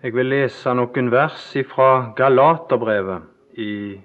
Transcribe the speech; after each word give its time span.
Jeg 0.00 0.14
vil 0.16 0.30
lese 0.32 0.72
noen 0.72 1.10
vers 1.12 1.42
fra 1.68 1.86
Galaterbrevet 2.16 3.58
i, 3.60 4.00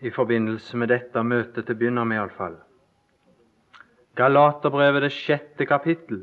i 0.00 0.12
forbindelse 0.16 0.78
med 0.80 0.88
dette 0.88 1.20
møtet, 1.20 1.66
til 1.66 1.74
å 1.74 1.80
begynne 1.82 2.04
med 2.08 2.16
iallfall. 2.16 2.54
Galaterbrevet, 4.16 5.04
det 5.04 5.10
sjette 5.12 5.66
kapittel. 5.68 6.22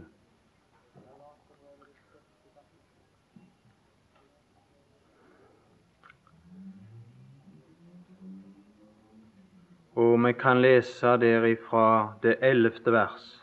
Og 9.94 10.18
vi 10.26 10.34
kan 10.42 10.66
lese 10.66 11.14
derifra 11.22 11.86
det 12.26 12.40
ellevte 12.50 12.98
vers. 12.98 13.41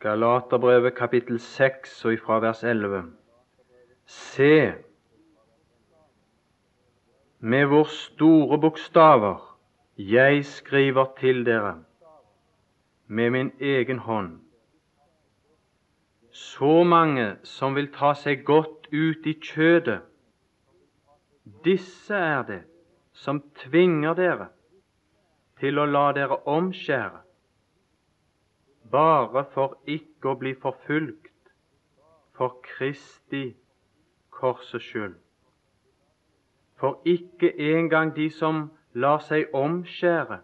Galaterbrevet 0.00 0.94
kapittel 0.94 1.40
6 1.40 2.04
og 2.04 2.12
ifra 2.12 2.38
vers 2.40 2.64
11. 2.64 3.02
Se, 4.06 4.72
med 7.40 7.66
hvor 7.66 7.84
store 7.84 8.60
bokstaver 8.60 9.58
jeg 9.98 10.44
skriver 10.44 11.06
til 11.20 11.46
dere 11.46 11.84
med 13.06 13.30
min 13.30 13.52
egen 13.60 13.98
hånd. 13.98 14.38
Så 16.30 16.82
mange 16.84 17.36
som 17.42 17.74
vil 17.74 17.90
ta 17.92 18.14
seg 18.14 18.44
godt 18.44 18.88
ut 18.92 19.26
i 19.26 19.34
kjødet, 19.42 20.00
disse 21.64 22.14
er 22.14 22.42
det 22.46 22.62
som 23.12 23.42
tvinger 23.64 24.14
dere 24.14 24.48
til 25.60 25.78
å 25.78 25.86
la 25.86 26.10
dere 26.16 26.40
omskjære, 26.48 27.20
bare 28.90 29.44
for 29.54 29.76
ikke 29.86 30.32
å 30.32 30.38
bli 30.40 30.54
forfulgt 30.62 31.52
for 32.36 32.56
Kristi 32.64 33.50
korsets 34.40 34.84
skyld. 34.88 35.16
For 36.80 37.00
ikke 37.04 37.52
engang 37.60 38.14
de 38.16 38.30
som 38.32 38.70
lar 38.94 39.20
seg 39.20 39.52
omskjære, 39.54 40.40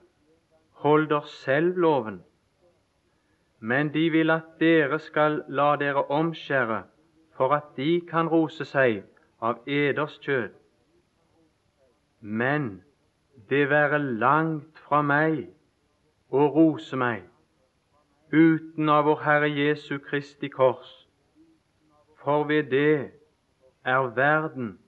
holder 0.84 1.20
selv 1.20 1.78
loven, 1.80 2.20
men 3.58 3.88
de 3.94 4.10
vil 4.12 4.30
at 4.30 4.58
dere 4.60 4.98
skal 5.00 5.40
la 5.48 5.76
dere 5.80 6.04
omskjære 6.12 6.82
for 7.36 7.54
at 7.56 7.72
de 7.76 8.00
kan 8.10 8.28
rose 8.28 8.64
seg 8.68 9.02
av 9.40 9.64
eders 9.66 10.18
kjød. 10.24 10.52
Men 12.20 12.82
det 13.50 13.70
være 13.70 13.98
langt 13.98 14.78
fra 14.78 15.02
meg 15.02 15.46
å 16.30 16.46
rose 16.50 16.96
meg 16.98 17.24
uten 18.32 18.88
av 18.90 19.04
vår 19.06 19.22
Herre 19.22 19.48
Jesu 19.50 19.98
Kristi 20.02 20.48
kors, 20.50 20.88
for 22.18 22.44
ved 22.48 22.72
det 22.72 23.12
er 23.86 24.08
verden 24.16 24.78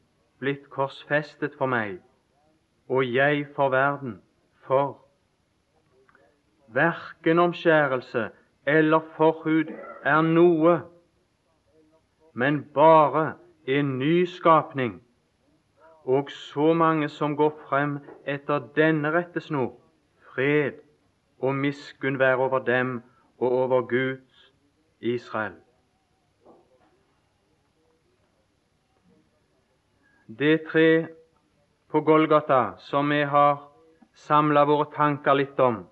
blitt 0.42 0.66
korsfestet 0.70 1.54
for 1.58 1.70
meg, 1.70 2.00
og 2.90 3.06
jeg 3.06 3.46
for 3.54 3.70
verden, 3.70 4.18
for. 4.66 4.98
Verken 6.68 7.38
omskjærelse 7.38 8.28
eller 8.66 9.00
forhud 9.16 9.70
er 10.04 10.20
noe, 10.22 10.80
men 12.34 12.64
bare 12.74 13.36
en 13.66 13.98
ny 13.98 14.26
skapning 14.26 14.98
og 16.08 16.30
så 16.30 16.72
mange 16.72 17.08
som 17.08 17.36
går 17.36 17.50
frem 17.68 17.98
etter 18.24 18.62
denne 18.76 19.10
rettesnor, 19.12 19.74
fred 20.32 20.80
og 21.38 21.54
miskunn 21.54 22.16
være 22.18 22.36
over 22.36 22.64
dem 22.64 23.02
og 23.38 23.52
over 23.52 23.82
Guds 23.90 24.52
Israel. 25.00 25.52
Det 30.38 30.62
tre 30.72 31.06
på 31.90 32.00
Golgata 32.00 32.62
som 32.78 33.10
vi 33.10 33.20
har 33.22 33.60
samla 34.14 34.64
våre 34.64 34.88
tanker 34.96 35.36
litt 35.36 35.60
om, 35.60 35.82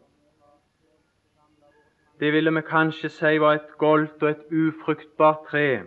det 2.20 2.32
ville 2.32 2.52
vi 2.56 2.64
kanskje 2.64 3.12
si 3.12 3.38
var 3.38 3.60
et 3.60 3.72
goldt 3.78 4.22
og 4.22 4.30
et 4.30 4.44
ufruktbart 4.48 5.44
tre. 5.50 5.82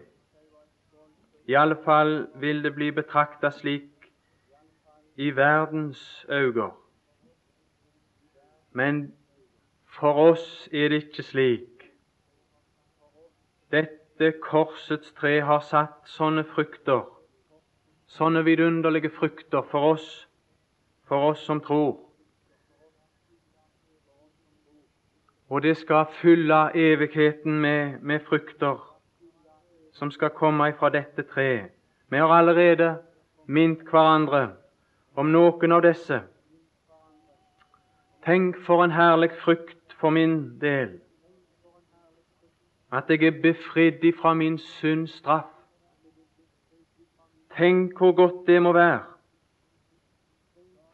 I 1.49 1.55
alle 1.57 1.77
fall 1.85 2.27
vil 2.35 2.61
det 2.63 2.75
bli 2.75 2.91
betrakta 2.93 3.49
slik 3.49 3.88
i 5.19 5.35
verdens 5.35 6.25
øyne. 6.29 6.71
Men 8.71 9.13
for 9.85 10.13
oss 10.13 10.69
er 10.73 10.87
det 10.89 10.95
ikke 11.03 11.23
slik. 11.23 11.91
Dette 13.71 14.31
korsets 14.41 15.11
tre 15.11 15.41
har 15.41 15.59
satt 15.59 16.07
sånne 16.07 16.45
frukter, 16.47 17.01
sånne 18.07 18.45
vidunderlige 18.47 19.11
frukter 19.17 19.67
for 19.71 19.89
oss, 19.89 20.07
for 21.03 21.33
oss 21.33 21.43
som 21.43 21.59
tror. 21.67 21.99
Og 25.49 25.61
det 25.67 25.75
skal 25.77 26.07
fylle 26.21 26.61
evigheten 26.75 27.59
med, 27.59 27.99
med 27.99 28.23
frukter 28.29 28.79
som 29.91 30.11
skal 30.15 30.31
komme 30.31 30.71
ifra 30.71 30.89
dette 30.95 31.27
treet. 31.27 31.75
Vi 32.07 32.17
har 32.17 32.31
allerede 32.31 32.95
minnet 33.47 33.83
hverandre 33.91 34.47
om 35.15 35.31
noen 35.31 35.71
av 35.71 35.83
disse. 35.85 36.21
Tenk 38.25 38.57
for 38.65 38.83
en 38.83 38.91
herlig 38.91 39.31
frykt 39.43 39.95
for 39.99 40.09
min 40.09 40.59
del 40.61 40.99
at 42.91 43.09
jeg 43.09 43.21
er 43.23 43.41
befridd 43.41 44.03
ifra 44.03 44.33
min 44.33 44.57
synds 44.57 45.11
straff. 45.21 45.51
Tenk 47.53 47.97
hvor 47.97 48.15
godt 48.17 48.47
det 48.47 48.61
må 48.61 48.73
være 48.73 49.03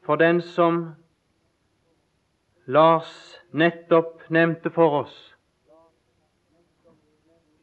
for 0.06 0.16
den 0.16 0.42
som 0.42 0.96
Lars 2.66 3.42
nettopp 3.52 4.30
nevnte 4.30 4.70
for 4.70 5.02
oss. 5.02 5.36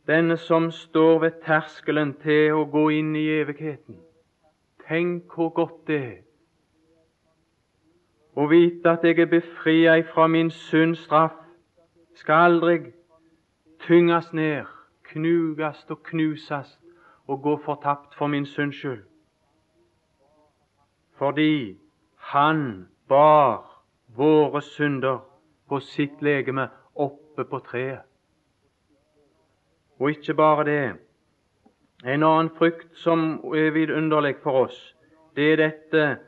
Denne 0.06 0.36
som 0.36 0.70
står 0.70 1.18
ved 1.18 1.38
terskelen 1.46 2.14
til 2.22 2.56
å 2.58 2.64
gå 2.70 2.88
inn 2.98 3.14
i 3.16 3.28
evigheten. 3.38 4.00
Tenk 4.88 5.34
hvor 5.34 5.52
godt 5.54 5.86
det 5.86 6.00
er 6.02 6.20
og 8.36 8.50
vite 8.50 8.90
at 8.90 9.04
jeg 9.04 9.18
er 9.18 9.26
befria 9.26 10.00
fra 10.00 10.26
min 10.26 10.50
syndstraff, 10.50 11.32
skal 12.14 12.34
aldri 12.34 12.78
tynges 13.80 14.32
ned, 14.32 14.64
knugast 15.04 15.90
og 15.90 16.02
knusast 16.02 16.78
og 17.26 17.42
gå 17.42 17.56
fortapt 17.64 18.14
for 18.14 18.26
min 18.26 18.46
synds 18.46 18.76
skyld. 18.76 19.02
Fordi 21.18 21.78
Han 22.16 22.88
bar 23.08 23.82
våre 24.16 24.62
synder 24.62 25.18
på 25.68 25.80
sitt 25.80 26.22
legeme 26.22 26.68
oppe 26.94 27.44
på 27.44 27.58
treet. 27.58 28.00
Og 29.98 30.10
ikke 30.10 30.34
bare 30.34 30.64
det. 30.64 30.94
En 32.04 32.22
annen 32.22 32.50
frykt 32.58 32.96
som 32.98 33.40
er 33.54 33.70
vidunderlig 33.70 34.36
for 34.42 34.64
oss, 34.64 34.96
det 35.36 35.52
er 35.52 35.56
dette 35.56 36.18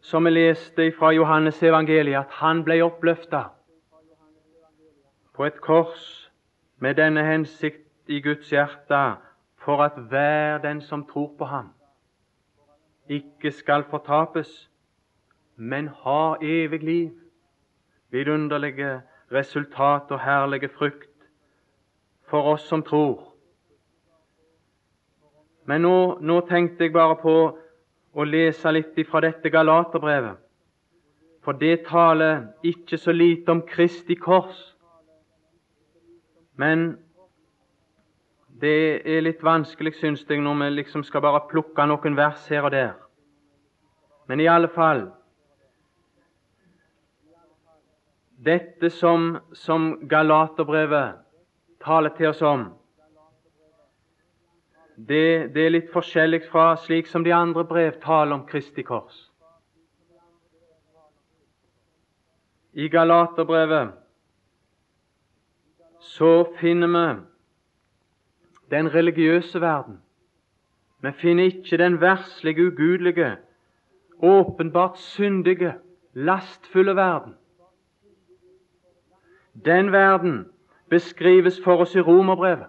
som 0.00 0.24
vi 0.24 0.30
leste 0.30 0.92
fra 0.98 1.12
Johannes 1.12 1.62
evangeliet, 1.62 2.18
at 2.18 2.30
han 2.30 2.64
ble 2.64 2.80
oppløfta 2.84 3.42
på 5.34 5.44
et 5.44 5.60
kors 5.60 6.30
med 6.78 6.94
denne 6.94 7.24
hensikt 7.24 8.08
i 8.08 8.20
Guds 8.20 8.48
hjerte 8.50 9.02
for 9.60 9.82
at 9.84 9.96
hver 10.08 10.58
den 10.58 10.80
som 10.80 11.04
tror 11.06 11.34
på 11.38 11.44
ham, 11.44 11.72
ikke 13.08 13.50
skal 13.50 13.84
fortapes, 13.90 14.70
men 15.56 15.88
ha 15.88 16.34
evig 16.42 16.82
liv. 16.82 17.10
Vidunderlige 18.10 19.02
resultat 19.32 20.10
og 20.10 20.20
herlige 20.20 20.68
frukt 20.68 21.28
for 22.26 22.42
oss 22.42 22.62
som 22.68 22.82
tror. 22.82 23.34
Men 25.64 25.80
nå, 25.80 26.18
nå 26.20 26.40
tenkte 26.48 26.84
jeg 26.84 26.92
bare 26.92 27.16
på 27.22 27.34
å 28.12 28.24
lese 28.26 28.72
litt 28.72 28.98
fra 29.08 29.22
dette 29.22 29.50
Galaterbrevet, 29.50 30.38
for 31.44 31.56
det 31.56 31.86
taler 31.86 32.50
ikke 32.66 32.98
så 32.98 33.14
lite 33.14 33.52
om 33.52 33.62
Kristi 33.66 34.16
kors. 34.18 34.58
Men 36.60 36.98
det 38.60 39.06
er 39.08 39.22
litt 39.24 39.40
vanskelig, 39.42 39.94
syns 39.96 40.26
jeg, 40.28 40.42
når 40.42 40.58
vi 40.64 40.68
liksom 40.74 41.04
skal 41.06 41.22
bare 41.24 41.46
plukke 41.48 41.86
noen 41.88 42.18
vers 42.18 42.44
her 42.52 42.66
og 42.68 42.74
der. 42.74 42.92
Men 44.28 44.40
i 44.40 44.50
alle 44.50 44.68
fall 44.68 45.08
Dette 48.40 48.88
som, 48.88 49.34
som 49.52 49.98
Galaterbrevet 50.08 51.18
taler 51.84 52.12
til 52.16 52.30
oss 52.30 52.40
om, 52.40 52.62
det, 55.08 55.54
det, 55.54 55.64
er 55.64 55.72
litt 55.72 55.90
forskjellig 55.92 56.42
fra 56.50 56.74
slik 56.76 57.08
som 57.08 57.24
de 57.24 57.32
andre 57.32 57.64
brev 57.64 57.96
taler 58.02 58.36
om 58.36 58.46
Kristi 58.46 58.82
kors. 58.84 59.26
I 62.72 62.88
Galaterbrevet 62.88 63.94
så 66.00 66.32
finner 66.60 66.90
vi 66.94 67.06
den 68.70 68.90
religiøse 68.94 69.60
verden. 69.60 70.00
Vi 71.00 71.12
finner 71.12 71.44
ikke 71.44 71.78
den 71.80 72.00
verslige, 72.00 72.66
ugudelige, 72.66 73.36
åpenbart 74.22 74.98
syndige, 74.98 75.74
lastfulle 76.14 76.96
verden. 76.96 77.34
Den 79.64 79.92
verden 79.92 80.46
beskrives 80.90 81.60
for 81.64 81.76
oss 81.76 81.94
i 81.94 82.00
Romerbrevet. 82.00 82.68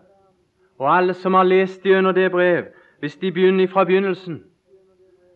Og 0.82 0.98
alle 0.98 1.14
som 1.14 1.34
har 1.34 1.44
lest 1.44 1.84
gjennom 1.86 2.14
det 2.14 2.32
brev, 2.32 2.64
hvis 3.00 3.16
de 3.16 3.32
begynner 3.32 3.68
fra 3.68 3.84
begynnelsen, 3.84 4.44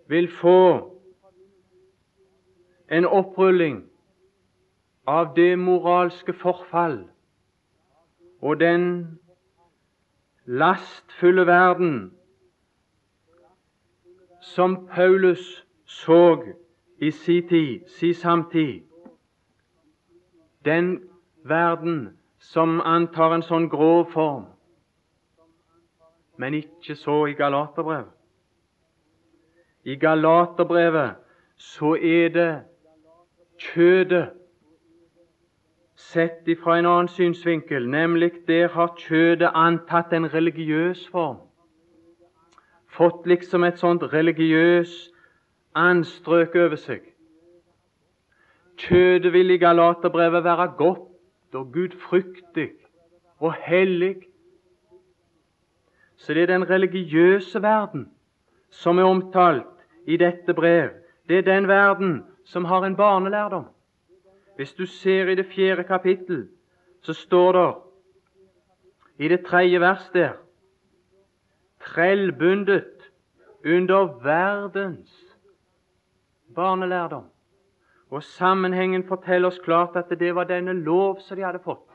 vil 0.07 0.31
få 0.31 0.92
en 2.92 3.06
opprulling 3.06 3.83
av 5.07 5.36
det 5.36 5.59
moralske 5.59 6.33
forfall 6.33 7.03
og 8.42 8.59
den 8.59 9.19
lastfulle 10.45 11.45
verden 11.45 12.12
som 14.42 14.88
Paulus 14.88 15.65
så 15.86 16.42
i 16.97 17.12
sin 17.12 17.47
tid, 17.47 17.86
si 17.88 18.13
samtid. 18.13 18.81
Den 20.65 21.00
verden 21.44 22.18
som 22.39 22.81
antar 22.81 23.36
en 23.36 23.45
sånn 23.45 23.69
grov 23.69 24.09
form, 24.09 24.55
men 26.38 26.54
ikke 26.54 26.96
så 26.96 27.26
i 27.26 27.34
Galaterbrevet. 27.34 28.12
I 29.84 29.96
Galaterbrevet 29.96 31.16
så 31.58 31.94
er 32.02 32.30
det 32.30 32.52
kjødet 33.62 34.30
sett 35.96 36.48
ifra 36.48 36.80
en 36.80 36.86
annen 36.86 37.08
synsvinkel, 37.08 37.88
nemlig 37.90 38.32
der 38.48 38.68
har 38.68 38.96
kjødet 38.98 39.52
antatt 39.54 40.14
en 40.14 40.34
religiøs 40.34 41.08
form. 41.12 41.38
Fått 42.88 43.28
liksom 43.28 43.64
et 43.64 43.80
sånt 43.80 44.04
religiøs 44.14 44.94
anstrøk 45.76 46.56
over 46.56 46.80
seg. 46.80 47.02
Kjødet 48.80 49.31
vil 49.34 49.52
i 49.52 49.58
Galaterbrevet 49.60 50.44
være 50.44 50.68
godt 50.78 51.56
og 51.56 51.72
gudfryktig 51.74 52.72
og 53.40 53.54
hellig. 53.54 54.16
Så 56.25 56.33
det 56.33 56.44
er 56.44 56.48
den 56.48 56.69
religiøse 56.69 57.62
verden 57.62 58.07
som 58.69 58.98
er 58.98 59.04
omtalt 59.06 59.86
i 60.07 60.18
dette 60.18 60.54
brev. 60.54 60.89
Det 61.30 61.38
er 61.38 61.42
den 61.45 61.68
verden 61.68 62.24
som 62.45 62.66
har 62.66 62.86
en 62.86 62.95
barnelærdom. 62.95 63.68
Hvis 64.56 64.74
du 64.74 64.86
ser 64.86 65.27
i 65.27 65.36
det 65.36 65.45
fjerde 65.45 65.83
kapittel, 65.83 66.48
så 67.01 67.13
står 67.13 67.51
det 67.51 67.75
i 69.25 69.27
det 69.27 69.45
tredje 69.45 69.80
vers 69.80 70.10
der 70.13 70.33
Trellbundet 71.86 73.12
under 73.66 74.19
verdens 74.24 75.38
barnelærdom. 76.56 77.30
Og 78.10 78.24
Sammenhengen 78.24 79.07
forteller 79.07 79.48
oss 79.48 79.60
klart 79.60 79.95
at 79.95 80.19
det 80.19 80.36
var 80.36 80.44
denne 80.44 80.74
lov 80.74 81.19
som 81.19 81.38
de 81.38 81.44
hadde 81.44 81.60
fått. 81.60 81.94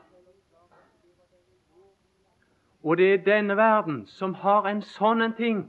Og 2.83 2.97
det 2.97 3.13
er 3.13 3.25
denne 3.25 3.57
verden 3.57 4.05
som 4.07 4.33
har 4.33 4.65
en 4.69 4.81
sånn 4.81 5.21
en 5.21 5.35
ting. 5.37 5.61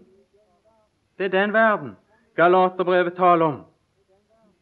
Det 1.18 1.28
er 1.28 1.34
den 1.34 1.52
verden 1.52 1.96
Galaterbrevet 2.36 3.14
taler 3.16 3.46
om. 3.46 3.60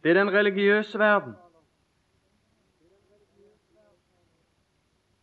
Det 0.03 0.11
er 0.11 0.19
den 0.19 0.33
religiøse 0.33 0.99
verden. 0.99 1.37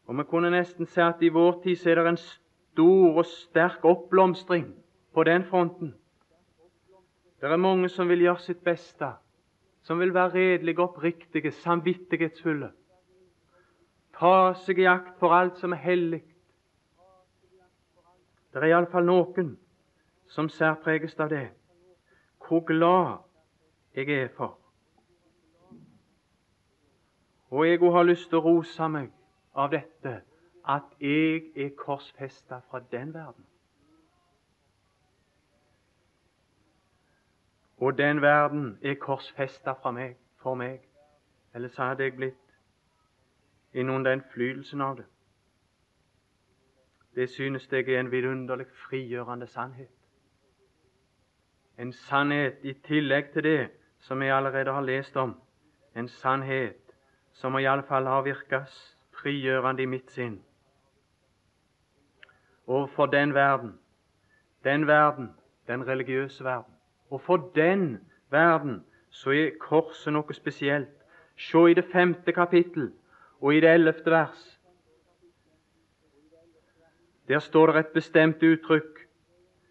Og 0.08 0.18
Vi 0.18 0.24
kunne 0.24 0.50
nesten 0.50 0.86
si 0.86 1.02
at 1.02 1.22
i 1.22 1.30
vår 1.30 1.62
tid 1.64 1.76
så 1.76 1.90
er 1.90 1.96
det 1.96 2.08
en 2.08 2.18
stor 2.18 3.18
og 3.18 3.26
sterk 3.26 3.84
oppblomstring 3.84 4.70
på 5.14 5.24
den 5.24 5.44
fronten. 5.44 5.96
Det 7.42 7.52
er 7.52 7.58
mange 7.58 7.90
som 7.90 8.10
vil 8.10 8.24
gjøre 8.24 8.40
sitt 8.40 8.64
beste, 8.64 9.12
som 9.84 10.00
vil 10.00 10.14
være 10.14 10.34
redelige, 10.34 10.80
oppriktige, 10.80 11.52
samvittighetsfulle. 11.52 12.72
Ta 14.18 14.54
seg 14.64 14.80
i 14.80 14.88
akt 14.90 15.20
for 15.20 15.36
alt 15.36 15.60
som 15.60 15.76
er 15.76 15.84
hellig. 15.84 16.24
Det 18.58 18.64
er 18.64 18.74
iallfall 18.74 19.06
noen 19.06 19.52
som 20.34 20.48
særpreges 20.50 21.14
av 21.22 21.30
det. 21.30 21.50
Hvor 22.42 22.64
glad 22.66 23.20
jeg 23.94 24.10
er 24.10 24.32
for. 24.34 24.58
Og 27.50 27.68
jeg 27.68 27.80
har 27.80 28.04
lyst 28.04 28.30
til 28.30 28.40
å 28.40 28.42
rose 28.48 28.88
meg 28.90 29.12
av 29.54 29.70
dette 29.72 30.14
at 30.66 30.90
jeg 31.00 31.44
er 31.56 31.70
korsfesta 31.78 32.60
fra 32.72 32.82
den 32.92 33.14
verden. 33.14 33.46
Og 37.78 37.98
den 37.98 38.22
verden 38.22 38.80
er 38.82 38.98
korsfesta 38.98 39.76
for 39.84 40.56
meg. 40.56 40.82
Ellers 41.54 41.78
hadde 41.78 42.04
jeg 42.04 42.16
blitt 42.16 42.58
innunder 43.74 44.18
innflytelsen 44.18 44.82
av 44.82 44.98
det. 44.98 45.06
Det 47.18 47.30
synes 47.30 47.72
jeg 47.72 47.90
er 47.90 48.00
en 48.00 48.12
vidunderlig 48.12 48.66
frigjørende 48.68 49.48
sannhet. 49.48 49.90
En 51.80 51.94
sannhet 51.94 52.58
i 52.62 52.74
tillegg 52.74 53.32
til 53.34 53.44
det 53.44 53.70
som 54.00 54.22
jeg 54.22 54.36
allerede 54.36 54.74
har 54.74 54.82
lest 54.82 55.18
om. 55.18 55.34
En 55.96 56.08
sannhet 56.08 56.94
som 57.34 57.58
iallfall 57.58 58.06
har 58.06 58.22
virket 58.22 58.70
frigjørende 59.22 59.84
i 59.84 59.86
mitt 59.86 60.12
sinn. 60.12 60.44
Overfor 62.68 63.06
den 63.06 63.34
verden, 63.34 63.80
den 64.64 64.88
verden, 64.88 65.32
den 65.68 65.88
religiøse 65.88 66.44
verden. 66.44 66.74
Og 67.10 67.22
for 67.22 67.38
den 67.56 67.98
verden 68.30 68.86
så 69.10 69.32
er 69.32 69.58
korset 69.60 70.14
noe 70.14 70.34
spesielt. 70.34 70.94
Se 71.38 71.66
i 71.72 71.74
det 71.74 71.86
femte 71.92 72.32
kapittel 72.32 72.92
og 73.42 73.56
i 73.56 73.60
det 73.60 73.74
ellevte 73.74 74.12
vers. 74.12 74.57
Der 77.28 77.40
står 77.40 77.66
det 77.68 77.80
et 77.80 77.88
bestemt 77.88 78.44
uttrykk. 78.44 79.08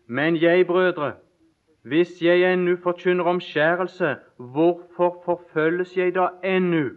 Men 0.07 0.37
jeg, 0.37 0.67
brødre, 0.67 1.13
hvis 1.83 2.23
jeg 2.23 2.53
ennu 2.53 2.77
forkynner 2.77 3.25
omskjærelse, 3.25 4.17
hvorfor 4.37 5.23
forfølges 5.25 5.97
jeg 5.97 6.15
da 6.15 6.29
ennu? 6.45 6.89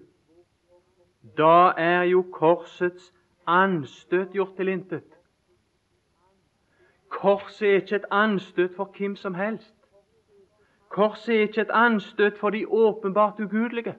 Da 1.37 1.71
er 1.77 2.03
jo 2.03 2.25
korsets 2.31 3.13
anstøt 3.47 4.31
gjort 4.31 4.55
til 4.55 4.67
intet. 4.67 5.03
Korset 7.09 7.69
er 7.69 7.75
ikke 7.75 7.95
et 7.95 8.05
anstøt 8.11 8.75
for 8.75 8.93
hvem 8.97 9.15
som 9.15 9.33
helst. 9.33 9.75
Korset 10.89 11.35
er 11.35 11.41
ikke 11.41 11.61
et 11.61 11.71
anstøt 11.73 12.37
for 12.37 12.49
de 12.49 12.67
åpenbart 12.67 13.39
ugudelige. 13.39 13.95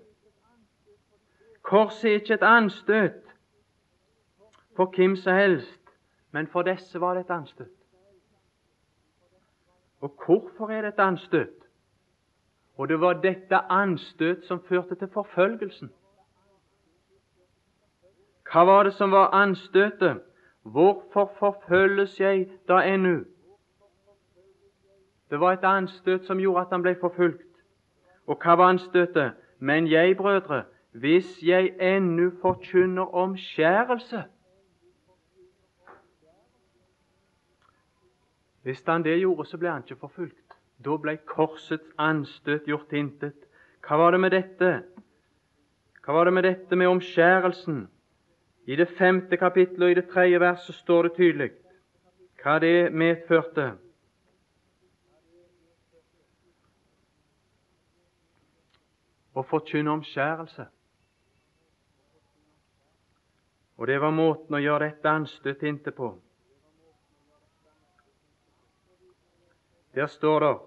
Korset 1.63 2.11
er 2.11 2.15
ikke 2.15 2.35
et 2.35 2.43
anstøt 2.43 3.23
for 4.77 4.93
hvem 4.97 5.17
som 5.17 5.35
helst, 5.35 5.80
men 6.31 6.47
for 6.47 6.63
disse 6.63 7.01
var 7.01 7.15
det 7.15 7.21
et 7.21 7.31
anstøt. 7.31 7.71
Og 10.01 10.15
hvorfor 10.27 10.71
er 10.71 10.83
det 10.83 10.89
et 10.89 10.99
anstøt? 10.99 11.49
Og 12.77 12.89
det 12.89 13.01
var 13.01 13.13
dette 13.13 13.57
anstøt 13.57 14.45
som 14.45 14.63
førte 14.69 14.95
til 14.95 15.09
forfølgelsen. 15.13 15.91
Hva 18.53 18.65
var 18.65 18.83
det 18.83 18.95
som 18.95 19.13
var 19.13 19.35
anstøtet? 19.37 20.23
Hvorfor 20.63 21.33
forfølges 21.39 22.21
jeg 22.21 22.49
da 22.69 22.81
ennu? 22.95 23.25
Det 25.31 25.41
var 25.41 25.53
et 25.53 25.65
anstøt 25.65 26.25
som 26.27 26.39
gjorde 26.39 26.61
at 26.61 26.73
han 26.73 26.83
ble 26.83 26.97
forfulgt. 27.01 27.47
Og 28.27 28.39
hva 28.43 28.57
var 28.57 28.73
anstøtet? 28.73 29.33
Men 29.59 29.91
jeg, 29.91 30.17
brødre, 30.17 30.65
hvis 30.93 31.43
jeg 31.43 31.75
ennu 31.81 32.31
forkynner 32.43 33.15
omskjærelse 33.15 34.25
Hvis 38.63 38.83
han 38.87 39.05
det 39.05 39.21
gjorde, 39.21 39.49
så 39.49 39.59
ble 39.59 39.71
han 39.71 39.85
ikke 39.87 40.01
forfulgt. 40.01 40.57
Da 40.85 40.97
ble 40.97 41.17
korsets 41.29 41.95
anstøt 41.99 42.69
gjort 42.69 42.93
intet. 42.93 43.47
Hva 43.85 43.97
var 44.01 44.13
det 44.13 44.21
med 44.21 44.35
dette? 44.37 44.71
Hva 46.05 46.17
var 46.17 46.29
det 46.29 46.35
med 46.35 46.45
dette 46.45 46.77
med 46.77 46.89
omskjærelsen? 46.89 47.89
I 48.67 48.77
det 48.77 48.89
femte 48.99 49.37
kapittelet 49.37 49.87
og 49.87 49.91
i 49.91 49.99
det 50.01 50.09
tredje 50.13 50.41
verset 50.41 50.75
står 50.75 51.09
det 51.09 51.17
tydelig 51.17 51.51
hva 52.41 52.57
det 52.61 52.93
medførte. 52.93 53.67
Å 59.37 59.45
forkynne 59.47 59.93
omskjærelse. 59.93 60.67
Og 63.81 63.89
det 63.89 63.97
var 64.01 64.13
måten 64.13 64.57
å 64.57 64.61
gjøre 64.61 64.91
dette 64.91 65.13
anstøtet 65.13 65.69
inntil 65.69 65.97
på. 65.97 66.11
Der 69.95 70.07
står 70.07 70.41
det 70.41 70.59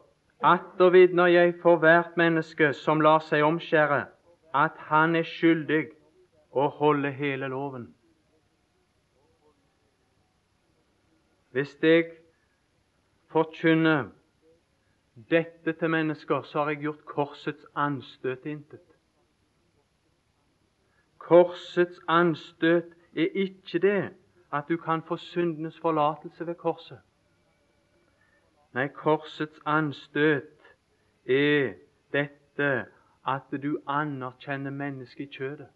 Atter 0.43 0.89
vitner 0.89 1.25
jeg 1.25 1.53
for 1.61 1.77
hvert 1.79 2.17
menneske 2.17 2.73
som 2.73 3.01
lar 3.01 3.21
seg 3.23 3.45
omskjære, 3.47 4.05
at 4.53 4.79
han 4.89 5.15
er 5.15 5.23
skyldig 5.23 5.85
å 6.51 6.67
holde 6.67 7.11
hele 7.15 7.47
loven. 7.47 7.85
Hvis 11.55 11.77
jeg 11.81 12.09
forkynner 13.31 14.09
dette 15.31 15.73
til 15.73 15.89
mennesker, 15.89 16.41
så 16.41 16.59
har 16.59 16.73
jeg 16.73 16.83
gjort 16.89 17.05
korsets 17.05 17.65
anstøt 17.75 18.45
intet. 18.45 18.83
Korsets 21.17 22.01
anstøt 22.07 22.91
er 23.15 23.31
ikke 23.45 23.79
det 23.79 24.11
at 24.51 24.67
du 24.67 24.77
kan 24.77 25.01
få 25.07 25.17
syndenes 25.17 25.79
forlatelse 25.79 26.47
ved 26.47 26.55
korset. 26.55 26.99
Nei, 28.73 28.87
korsets 28.87 29.59
anstøt 29.65 30.73
er 31.29 31.73
dette 32.13 32.69
at 33.27 33.55
du 33.63 33.77
anerkjenner 33.87 34.71
mennesket 34.71 35.27
i 35.27 35.37
kjødet. 35.37 35.67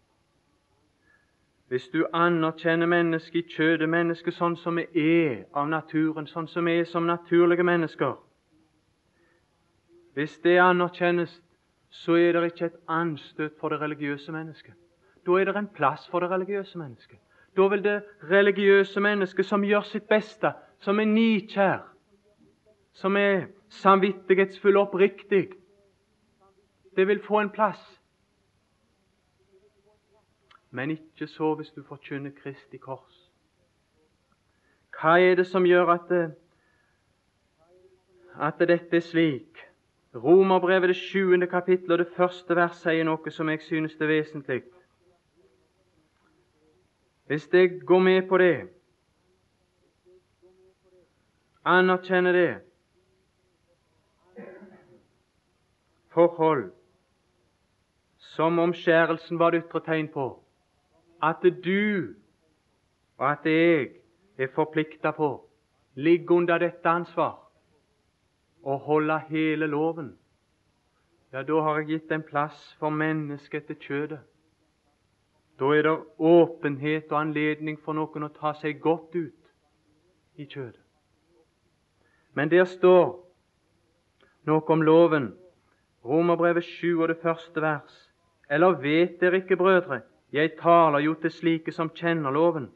Hvis 1.68 1.88
du 1.88 2.06
anerkjenner 2.12 2.86
mennesket 2.86 3.44
i 3.44 3.54
kjødet, 3.54 3.88
mennesket 3.88 4.34
sånn 4.34 4.56
som 4.56 4.80
vi 4.80 4.86
er 4.98 5.44
av 5.52 5.68
naturen, 5.68 6.26
sånn 6.26 6.48
som 6.48 6.64
vi 6.64 6.78
er 6.80 6.88
som 6.88 7.06
naturlige 7.06 7.62
mennesker 7.64 8.16
Hvis 10.14 10.38
det 10.38 10.58
anerkjennes, 10.58 11.42
så 11.90 12.16
er 12.16 12.32
det 12.32 12.44
ikke 12.44 12.66
et 12.66 12.80
anstøt 12.88 13.52
for 13.60 13.68
det 13.68 13.80
religiøse 13.80 14.32
mennesket. 14.32 14.74
Da 15.26 15.36
er 15.38 15.44
det 15.44 15.56
en 15.56 15.68
plass 15.68 16.08
for 16.08 16.20
det 16.20 16.30
religiøse 16.30 16.78
mennesket. 16.78 17.18
Da 17.56 17.68
vil 17.68 17.84
det 17.84 18.02
religiøse 18.30 19.00
mennesket 19.00 19.46
som 19.46 19.64
gjør 19.64 19.86
sitt 19.86 20.08
beste, 20.08 20.52
som 20.80 21.00
er 21.00 21.04
nikjær, 21.04 21.84
som 22.98 23.16
er 23.16 23.46
samvittighetsfull 23.68 24.76
og 24.76 24.88
oppriktig, 24.88 25.48
det 26.96 27.06
vil 27.06 27.22
få 27.22 27.40
en 27.40 27.50
plass. 27.50 28.00
Men 30.70 30.90
ikke 30.90 31.26
så 31.26 31.54
hvis 31.54 31.70
du 31.70 31.82
forkynner 31.82 32.30
Kristi 32.42 32.76
kors. 32.76 33.30
Hva 34.98 35.14
er 35.22 35.38
det 35.38 35.46
som 35.46 35.66
gjør 35.66 35.94
at, 35.94 36.10
det, 36.10 36.34
at 38.40 38.58
dette 38.58 38.96
er 38.96 39.06
slik? 39.06 39.62
Romerbrevet 40.14 40.90
det 40.90 40.96
sjuende 40.96 41.46
kapittel 41.46 41.92
og 41.92 41.98
det 41.98 42.12
første 42.16 42.56
vers 42.56 42.82
sier 42.82 43.06
noe 43.06 43.30
som 43.30 43.48
jeg 43.48 43.62
synes 43.62 43.94
er 44.00 44.10
vesentlig. 44.10 44.62
Hvis 47.30 47.46
jeg 47.52 47.78
går 47.86 47.98
med 48.02 48.26
på 48.28 48.38
det, 48.42 48.56
anerkjenner 51.64 52.32
det 52.32 52.67
forhold 56.18 56.72
som 58.18 58.58
omskjærelsen 58.58 59.38
var 59.38 59.50
det 59.50 59.62
ytre 59.64 59.80
tegn 59.86 60.08
på, 60.08 60.28
at 61.22 61.42
du 61.64 62.14
og 63.18 63.30
at 63.30 63.46
jeg 63.46 63.90
er 64.38 64.50
forplikta 64.54 65.10
på, 65.10 65.48
ligger 65.94 66.36
under 66.36 66.58
dette 66.58 66.88
ansvar, 66.88 67.38
å 68.62 68.76
holde 68.76 69.18
hele 69.30 69.66
loven, 69.66 70.12
ja, 71.32 71.42
da 71.42 71.60
har 71.60 71.78
jeg 71.78 71.88
gitt 71.88 72.12
en 72.12 72.24
plass 72.24 72.60
for 72.80 72.90
mennesket 72.90 73.62
etter 73.64 73.76
kjødet. 73.84 74.20
Da 75.58 75.72
er 75.74 75.82
det 75.82 75.96
åpenhet 76.18 77.10
og 77.12 77.18
anledning 77.20 77.76
for 77.82 77.98
noen 77.98 78.28
å 78.28 78.32
ta 78.32 78.54
seg 78.56 78.78
godt 78.80 79.16
ut 79.18 79.50
i 80.38 80.46
kjødet. 80.46 80.80
Men 82.32 82.48
der 82.48 82.64
står 82.64 83.18
noe 84.46 84.72
om 84.72 84.84
loven. 84.86 85.32
Romerbrevet 86.08 86.64
7 86.64 87.00
og 87.00 87.08
det 87.08 87.18
første 87.22 87.62
vers. 87.62 88.10
Eller 88.50 88.80
vet 88.80 89.20
dere 89.20 89.42
ikke, 89.42 89.56
brødre, 89.56 90.00
jeg 90.32 90.52
taler 90.60 90.98
jo 90.98 91.14
til 91.14 91.30
slike 91.30 91.72
som 91.72 91.90
kjenner 91.90 92.30
loven, 92.30 92.70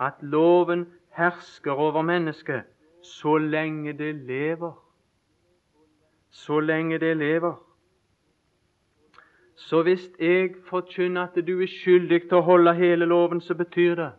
at 0.00 0.20
loven 0.22 0.86
hersker 1.16 1.72
over 1.72 2.02
mennesket 2.02 2.64
så 3.02 3.38
lenge 3.38 3.92
det 3.92 4.14
lever. 4.14 4.72
Så 6.30 6.60
lenge 6.60 6.98
det 6.98 7.16
lever. 7.16 7.54
Så 9.56 9.82
hvis 9.82 10.10
jeg 10.20 10.50
forkynner 10.68 11.22
at 11.22 11.46
du 11.46 11.60
er 11.60 11.66
skyldig 11.66 12.20
til 12.28 12.38
å 12.38 12.46
holde 12.46 12.74
hele 12.74 13.04
loven, 13.04 13.40
så 13.40 13.54
betyr 13.54 13.94
det 13.94 14.10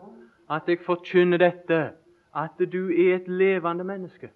at 0.49 0.67
jeg 0.67 0.81
forkynner 0.85 1.37
dette, 1.37 1.91
at 2.35 2.61
du 2.71 2.89
er 2.89 3.15
et 3.15 3.27
levende 3.27 3.83
menneske. 3.83 4.31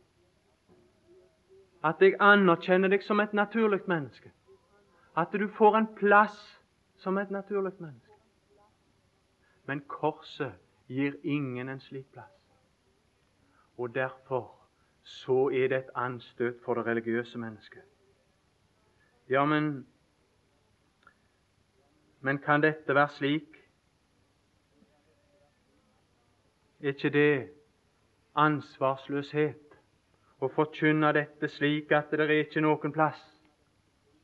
At 1.83 2.01
jeg 2.01 2.15
anerkjenner 2.19 2.87
deg 2.89 3.03
som 3.03 3.19
et 3.19 3.33
naturlig 3.33 3.81
menneske. 3.87 4.31
At 5.17 5.33
du 5.33 5.47
får 5.47 5.77
en 5.77 5.87
plass 5.95 6.37
som 6.97 7.17
et 7.17 7.31
naturlig 7.31 7.73
menneske. 7.79 8.17
Men 9.65 9.81
korset 9.87 10.53
gir 10.87 11.15
ingen 11.23 11.69
en 11.69 11.79
slik 11.79 12.07
plass. 12.11 12.31
Og 13.77 13.95
derfor 13.95 14.51
så 15.03 15.49
er 15.49 15.67
det 15.67 15.77
et 15.77 15.95
anstøt 15.95 16.61
for 16.65 16.73
det 16.73 16.85
religiøse 16.85 17.37
mennesket. 17.37 17.83
Ja, 19.29 19.45
men 19.45 19.87
Men 22.23 22.37
kan 22.37 22.61
dette 22.61 22.95
være 22.95 23.09
slik? 23.09 23.57
Er 26.79 26.87
ikke 26.87 27.09
det 27.09 27.49
ansvarsløshet 28.35 29.72
å 30.41 30.49
forkynne 30.55 31.11
dette 31.13 31.47
slik 31.51 31.91
at 31.91 32.11
det 32.11 32.25
er 32.25 32.35
ikke 32.41 32.63
noen 32.63 32.93
plass? 32.95 33.21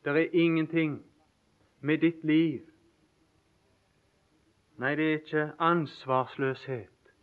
Det 0.03 0.15
er 0.15 0.35
ingenting 0.35 0.99
med 1.81 2.01
ditt 2.01 2.23
liv. 2.23 2.65
Nei, 4.79 4.95
det 4.95 5.05
er 5.05 5.17
ikke 5.19 5.45
ansvarsløshet. 5.59 7.13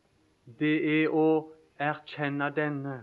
Det 0.61 0.75
er 1.02 1.14
å 1.14 1.52
erkjenne 1.81 2.50
denne 2.55 2.97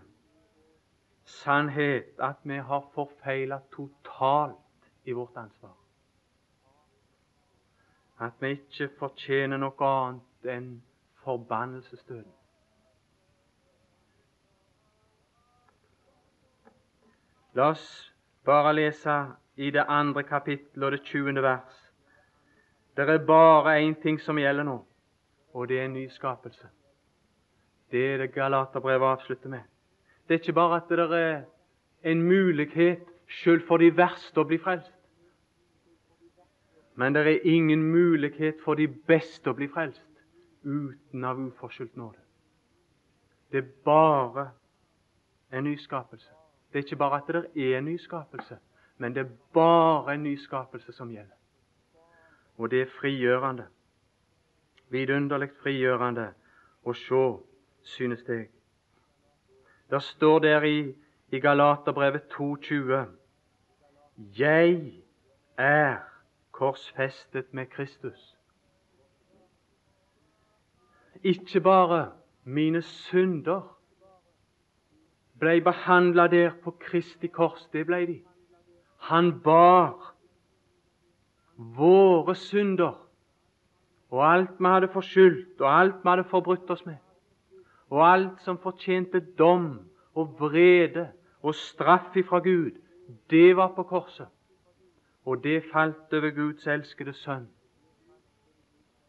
sannhet, 1.25 2.13
at 2.19 2.43
vi 2.43 2.57
har 2.57 2.85
forfeila 2.93 3.59
totalt 3.71 4.59
i 5.03 5.11
vårt 5.11 5.37
ansvar. 5.37 5.75
At 8.19 8.39
vi 8.39 8.53
ikke 8.55 8.91
fortjener 8.99 9.57
noe 9.57 9.89
annet 9.89 10.49
enn 10.53 10.69
forbannelsesdøden. 11.23 12.42
La 17.53 17.69
oss 17.69 18.13
bare 18.45 18.73
lese 18.73 19.15
i 19.55 19.69
det 19.71 19.85
andre 19.87 20.23
kapittelet 20.23 20.85
og 20.85 20.91
det 20.91 21.03
tjuende 21.05 21.41
vers. 21.41 21.75
Det 22.97 23.09
er 23.09 23.25
bare 23.25 23.79
én 23.81 23.93
ting 24.01 24.19
som 24.21 24.37
gjelder 24.37 24.63
nå, 24.63 24.79
og 25.53 25.67
det 25.69 25.79
er 25.79 25.85
en 25.85 25.93
nyskapelse. 25.93 26.67
Det 27.91 28.13
er 28.13 28.17
det 28.17 28.33
Galaterbrevet 28.33 29.05
avslutter 29.05 29.49
med. 29.49 29.61
Det 30.27 30.33
er 30.33 30.39
ikke 30.39 30.53
bare 30.53 30.75
at 30.81 30.89
det 30.89 31.21
er 31.21 31.43
en 32.03 32.21
mulighet 32.21 33.05
selv 33.43 33.67
for 33.67 33.77
de 33.77 33.91
verste 33.97 34.41
å 34.41 34.47
bli 34.49 34.57
frelst. 34.57 34.91
Men 36.95 37.13
det 37.13 37.25
er 37.27 37.45
ingen 37.49 37.83
mulighet 37.83 38.61
for 38.65 38.77
de 38.77 38.87
beste 38.87 39.49
å 39.49 39.57
bli 39.57 39.67
frelst 39.67 40.05
uten 40.63 41.25
av 41.25 41.39
uforskyldt 41.39 41.97
nåde. 41.97 42.21
Det 43.51 43.61
er 43.61 43.71
bare 43.85 44.51
en 45.51 45.63
nyskapelse. 45.63 46.42
Det 46.73 46.79
er 46.79 46.83
ikke 46.83 46.95
bare 46.95 47.21
at 47.21 47.27
det 47.27 47.73
er 47.73 47.77
en 47.77 47.85
nyskapelse, 47.85 48.57
men 48.97 49.15
det 49.15 49.25
er 49.25 49.29
bare 49.53 50.13
en 50.13 50.23
nyskapelse 50.23 50.91
som 50.91 51.09
gjelder. 51.09 51.35
Og 52.57 52.71
det 52.71 52.81
er 52.81 52.85
frigjørende. 52.99 53.67
Vidunderlig 54.89 55.49
frigjørende 55.61 56.33
å 56.85 56.93
se, 56.93 57.21
synes 57.83 58.23
jeg. 58.27 58.47
Det 59.89 60.01
står 60.01 60.39
der 60.39 60.63
i, 60.63 60.95
i 61.29 61.39
Galaterbrevet 61.39 62.21
2,20 62.33 63.05
Jeg 64.37 65.03
er 65.57 65.97
korsfestet 66.51 67.53
med 67.53 67.65
Kristus. 67.65 68.37
Ikke 71.23 71.61
bare 71.61 72.11
mine 72.43 72.81
synder 72.81 73.72
ble 75.43 75.59
behandla 75.61 76.27
der 76.31 76.55
på 76.63 76.75
Kristi 76.79 77.27
kors. 77.27 77.67
Det 77.73 77.85
blei 77.87 78.05
de. 78.09 78.19
Han 79.11 79.35
bar 79.43 80.13
våre 81.77 82.35
synder 82.35 83.03
og 84.13 84.21
alt 84.33 84.59
vi 84.59 84.69
hadde 84.69 84.91
forskyldt, 84.93 85.61
og 85.61 85.79
alt 85.79 86.03
vi 86.03 86.09
hadde 86.09 86.23
forbrutt 86.29 86.69
oss 86.69 86.85
med, 86.85 86.99
og 87.89 88.03
alt 88.05 88.41
som 88.45 88.59
fortjente 88.61 89.19
dom 89.39 89.71
og 90.13 90.35
vrede 90.39 91.07
og 91.41 91.55
straff 91.57 92.13
ifra 92.17 92.39
Gud, 92.39 92.77
det 93.29 93.55
var 93.57 93.73
på 93.75 93.83
korset. 93.83 94.27
Og 95.25 95.43
det 95.43 95.63
falt 95.71 96.13
over 96.13 96.29
Guds 96.35 96.67
elskede 96.67 97.13
sønn. 97.13 97.47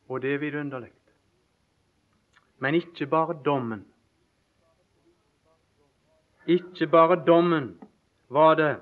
Og 0.09 0.23
det 0.23 0.35
er 0.35 0.39
vidunderlig. 0.39 0.93
Men 2.59 2.75
ikke 2.75 3.07
bare 3.07 3.37
dommen. 3.45 3.85
Ikke 6.47 6.87
bare 6.87 7.25
dommen 7.27 7.81
var 8.29 8.55
det 8.55 8.81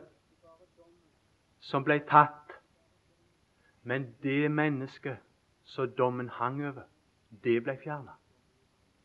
som 1.61 1.85
ble 1.85 2.00
tatt, 2.09 2.38
Men 3.85 4.14
det 4.23 4.50
mennesket 4.50 5.19
som 5.64 5.90
dommen 5.90 6.28
hang 6.28 6.61
over, 6.66 6.85
det 7.45 7.62
ble 7.64 7.75
fjerna 7.83 8.12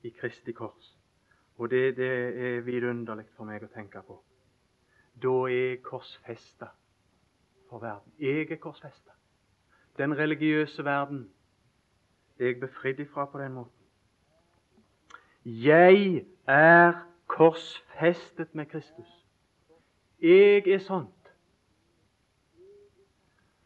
i 0.03 0.09
Kristi 0.09 0.53
kors. 0.53 0.91
Og 1.57 1.69
det, 1.69 1.97
det 1.97 2.09
er 2.37 2.61
vidunderlig 2.61 3.25
for 3.33 3.49
meg 3.49 3.63
å 3.65 3.71
tenke 3.73 4.03
på. 4.05 4.19
Da 5.17 5.33
er 5.49 5.55
jeg 5.55 5.81
korsfesta 5.81 6.69
for 7.69 7.81
verden. 7.81 8.13
Jeg 8.21 8.51
er 8.51 8.61
korsfesta. 8.61 9.17
Den 9.97 10.13
religiøse 10.17 10.85
verden 10.85 11.25
er 12.37 12.51
jeg 12.51 12.59
befridd 12.61 12.99
ifra 13.01 13.25
på 13.25 13.41
den 13.41 13.57
måten. 13.57 13.73
Jeg 15.45 16.25
er 16.45 17.01
korsfestet 17.38 18.56
med 18.56 18.65
Kristus. 18.65 19.25
Jeg 20.22 20.67
er 20.67 20.79
sånt 20.79 21.34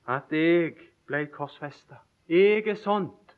at 0.07 0.31
jeg 0.31 0.73
ble 1.07 1.21
korsfesta. 1.31 2.01
Jeg 2.27 2.67
er 2.67 2.75
sånt 2.75 3.37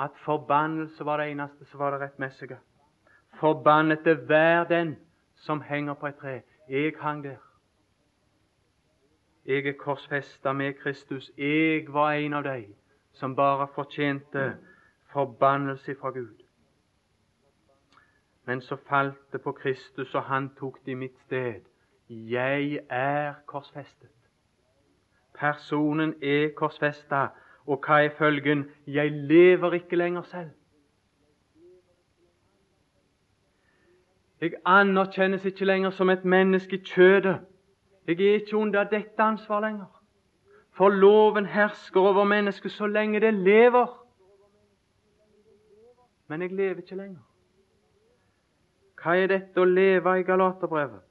at 0.00 0.16
forbannelse 0.24 1.04
var 1.04 1.20
det 1.20 1.26
eneste 1.30 1.64
som 1.64 1.80
var 1.80 1.92
det 1.92 2.00
rettmessige. 2.00 2.56
Forbannet 3.36 4.06
er 4.06 4.14
hver 4.14 4.64
den 4.64 4.96
som 5.34 5.60
henger 5.60 5.94
på 5.94 6.06
et 6.06 6.16
tre. 6.16 6.40
Jeg 6.68 6.92
hang 7.00 7.24
der. 7.24 7.36
Jeg 9.44 9.66
er 9.66 9.76
korsfesta 9.78 10.52
med 10.52 10.72
Kristus. 10.80 11.30
Jeg 11.36 11.92
var 11.92 12.12
en 12.12 12.32
av 12.32 12.48
de 12.48 12.74
som 13.12 13.36
bare 13.36 13.68
fortjente 13.74 14.56
forbannelse 15.12 15.96
fra 16.00 16.10
Gud. 16.10 16.45
Men 18.46 18.60
så 18.60 18.76
falt 18.76 19.32
det 19.32 19.40
på 19.42 19.52
Kristus, 19.52 20.14
og 20.14 20.22
han 20.22 20.50
tok 20.58 20.78
det 20.84 20.92
i 20.92 20.94
mitt 20.94 21.18
sted. 21.26 21.60
Jeg 22.08 22.80
er 22.88 23.34
korsfestet. 23.46 24.10
Personen 25.34 26.14
er 26.22 26.52
korsfesta. 26.56 27.26
Og 27.66 27.82
hva 27.82 28.04
er 28.04 28.14
følgen? 28.18 28.70
Jeg 28.86 29.10
lever 29.10 29.72
ikke 29.72 29.96
lenger 29.96 30.22
selv. 30.22 30.50
Jeg 34.40 34.52
anerkjennes 34.64 35.44
ikke 35.44 35.64
lenger 35.64 35.90
som 35.90 36.10
et 36.10 36.24
menneske 36.24 36.76
i 36.76 36.84
kjødet. 36.84 37.40
Jeg 38.06 38.20
er 38.20 38.34
ikke 38.34 38.56
under 38.56 38.84
dette 38.84 39.22
ansvar 39.22 39.60
lenger. 39.60 40.02
For 40.70 40.88
loven 40.88 41.46
hersker 41.46 42.00
over 42.00 42.24
mennesket 42.24 42.72
så 42.72 42.86
lenge 42.86 43.20
det 43.20 43.34
lever. 43.34 44.06
Men 46.28 46.42
jeg 46.42 46.52
lever 46.52 46.76
ikke 46.76 46.96
lenger. 46.96 47.20
Hva 49.06 49.12
er 49.14 49.28
dette 49.30 49.62
å 49.62 49.64
leve 49.70 50.16
i 50.18 50.24
Galaterbrevet? 50.26 51.02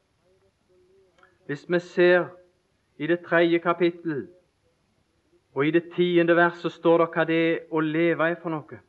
Hvis 1.48 1.62
vi 1.72 1.80
ser 1.80 2.25
i 3.00 3.08
det 3.08 3.22
tredje 3.24 3.60
kapittel. 3.64 4.25
Og 5.56 5.68
i 5.68 5.72
det 5.72 5.94
tiende 5.94 6.36
verset 6.36 6.75
står 6.75 6.98
det 6.98 7.08
hva 7.14 7.24
det 7.30 7.38
er 7.54 7.62
å 7.72 7.80
leve 7.80 8.28
i 8.34 8.36
for 8.42 8.52
noe. 8.52 8.82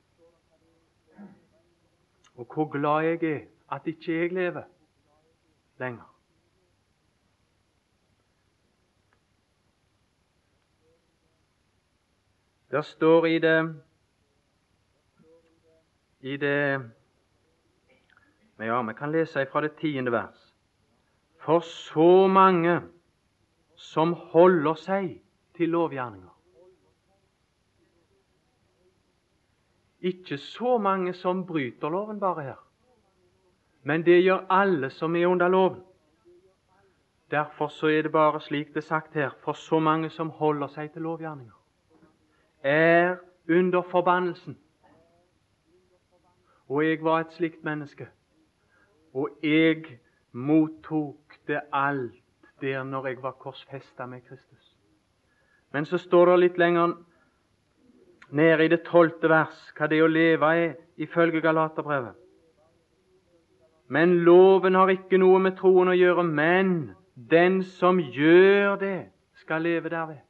Og 2.34 2.50
hvor 2.50 2.66
glad 2.72 3.06
jeg 3.06 3.22
er 3.30 3.40
at 3.78 3.86
ikke 3.86 4.18
jeg 4.18 4.34
lever 4.34 4.66
lenger. 5.78 6.10
Der 12.74 12.82
står 12.82 13.30
i 13.30 13.38
det 13.38 13.58
i 16.26 16.36
det 16.36 16.90
Ja, 18.58 18.82
vi 18.82 18.94
kan 18.94 19.12
lese 19.12 19.46
fra 19.46 19.60
det 19.60 19.76
tiende 19.76 20.12
vers. 20.12 20.54
For 21.44 21.60
så 21.60 22.26
mange 22.26 22.80
som 23.76 24.12
holder 24.12 24.74
seg 24.74 25.10
til 25.56 25.68
lovgjerninger. 25.68 26.32
Ikke 30.00 30.38
så 30.38 30.78
mange 30.78 31.12
som 31.14 31.46
bryter 31.46 31.90
loven 31.90 32.20
bare 32.20 32.42
her, 32.42 32.58
men 33.82 34.04
det 34.06 34.22
gjør 34.22 34.46
alle 34.50 34.90
som 34.90 35.16
er 35.16 35.26
under 35.26 35.48
loven. 35.48 35.80
Derfor 37.30 37.68
så 37.68 37.86
er 37.86 38.02
det 38.02 38.12
bare 38.12 38.40
slik 38.40 38.68
det 38.68 38.76
er 38.76 38.86
sagt 38.86 39.14
her, 39.14 39.30
for 39.44 39.52
så 39.52 39.78
mange 39.78 40.10
som 40.10 40.30
holder 40.30 40.66
seg 40.66 40.92
til 40.92 41.02
lovgjerninger, 41.02 41.54
er 42.62 43.16
under 43.50 43.82
forbannelsen. 43.82 44.58
Og 46.68 46.84
jeg 46.86 47.02
var 47.04 47.20
et 47.20 47.32
slikt 47.32 47.64
menneske, 47.64 48.08
og 49.16 49.38
jeg 49.42 49.98
mottok 50.32 51.38
det 51.48 51.60
alt 51.72 52.22
der 52.60 52.84
når 52.84 53.06
jeg 53.06 53.22
var 53.22 53.36
korsfesta 53.40 54.06
med 54.06 54.20
Kristus. 54.28 54.76
Men 55.72 55.84
så 55.84 55.98
står 55.98 56.26
det 56.26 56.40
litt 56.40 56.58
lenger 56.60 56.94
nede 58.30 58.64
i 58.64 58.68
det 58.68 58.82
tolvte 58.84 59.28
vers 59.28 59.58
hva 59.76 59.88
det 59.88 60.02
å 60.04 60.10
leve 60.10 60.52
er 60.56 60.76
ifølge 61.00 61.40
Galaterbrevet. 61.40 62.14
Men 63.88 64.18
loven 64.26 64.74
har 64.74 64.90
ikke 64.90 65.20
noe 65.22 65.38
med 65.40 65.56
troen 65.60 65.92
å 65.92 65.96
gjøre, 65.96 66.24
men 66.26 66.70
den 67.14 67.62
som 67.78 68.00
gjør 68.00 68.76
det, 68.80 68.98
skal 69.36 69.62
leve 69.62 69.92
derved. 69.92 70.22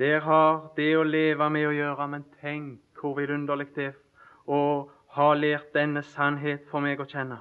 Der 0.00 0.24
har 0.24 0.70
det 0.76 0.94
å 0.96 1.04
leve 1.04 1.50
med 1.52 1.68
å 1.68 1.74
gjøre, 1.76 2.08
men 2.08 2.24
tenk 2.40 2.80
hvor 3.00 3.14
vidunderlig 3.20 3.68
det 3.76 3.90
er 3.92 3.98
å 4.50 4.60
ha 5.10 5.34
lært 5.34 5.72
denne 5.74 6.02
sannhet 6.02 6.66
for 6.70 6.84
meg 6.84 7.00
å 7.00 7.08
kjenne. 7.08 7.40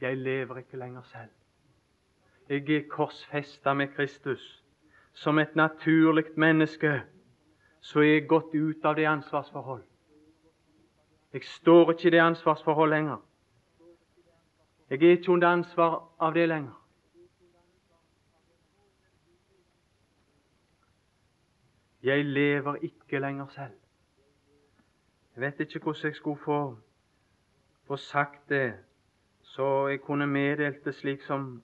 Jeg 0.00 0.16
lever 0.16 0.62
ikke 0.62 0.78
lenger 0.78 1.02
selv. 1.10 1.34
Jeg 2.48 2.70
er 2.70 2.88
korsfesta 2.88 3.74
med 3.74 3.94
Kristus. 3.96 4.64
Som 5.12 5.38
et 5.38 5.56
naturlig 5.56 6.24
menneske 6.36 7.02
så 7.80 8.00
er 8.00 8.12
jeg 8.12 8.28
gått 8.30 8.54
ut 8.54 8.84
av 8.84 8.94
det 8.94 9.08
ansvarsforhold. 9.10 9.82
Jeg 11.32 11.44
står 11.44 11.90
ikke 11.92 12.06
i 12.08 12.10
det 12.14 12.20
ansvarsforhold 12.22 12.90
lenger. 12.90 13.18
Jeg 14.90 15.02
er 15.02 15.18
ikke 15.18 15.32
under 15.32 15.48
ansvar 15.48 15.98
av 16.20 16.34
det 16.34 16.46
lenger. 16.48 16.78
Jeg 22.02 22.24
lever 22.24 22.74
ikke 22.86 23.20
lenger 23.20 23.46
selv. 23.52 23.74
Vet 25.38 25.60
ikke 25.60 25.78
hvordan 25.78 26.04
jeg 26.04 26.14
skulle 26.14 26.40
få, 26.44 26.76
få 27.86 27.96
sagt 27.96 28.48
det 28.48 28.74
så 29.42 29.86
jeg 29.88 30.00
kunne 30.00 30.26
meddelt 30.26 30.84
det 30.84 30.94
slik 30.94 31.22
som 31.22 31.62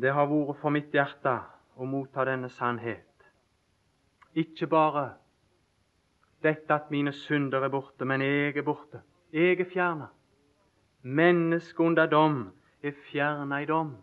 det 0.00 0.12
har 0.12 0.26
vært 0.26 0.58
for 0.62 0.72
mitt 0.74 0.94
hjerte 0.96 1.34
å 1.76 1.86
motta 1.86 2.24
denne 2.24 2.48
sannhet. 2.50 3.28
Ikke 4.34 4.66
bare 4.66 5.04
dette 6.42 6.74
at 6.74 6.90
mine 6.90 7.12
synder 7.12 7.62
er 7.62 7.70
borte, 7.70 8.04
men 8.04 8.24
jeg 8.24 8.56
er 8.56 8.66
borte. 8.66 9.02
Jeg 9.32 9.60
er 9.60 9.70
fjerna. 9.70 10.08
Mennesket 11.02 11.84
under 11.84 12.08
dom 12.10 12.40
er 12.82 12.96
fjerna 13.10 13.60
i 13.62 13.68
dom. 13.68 13.94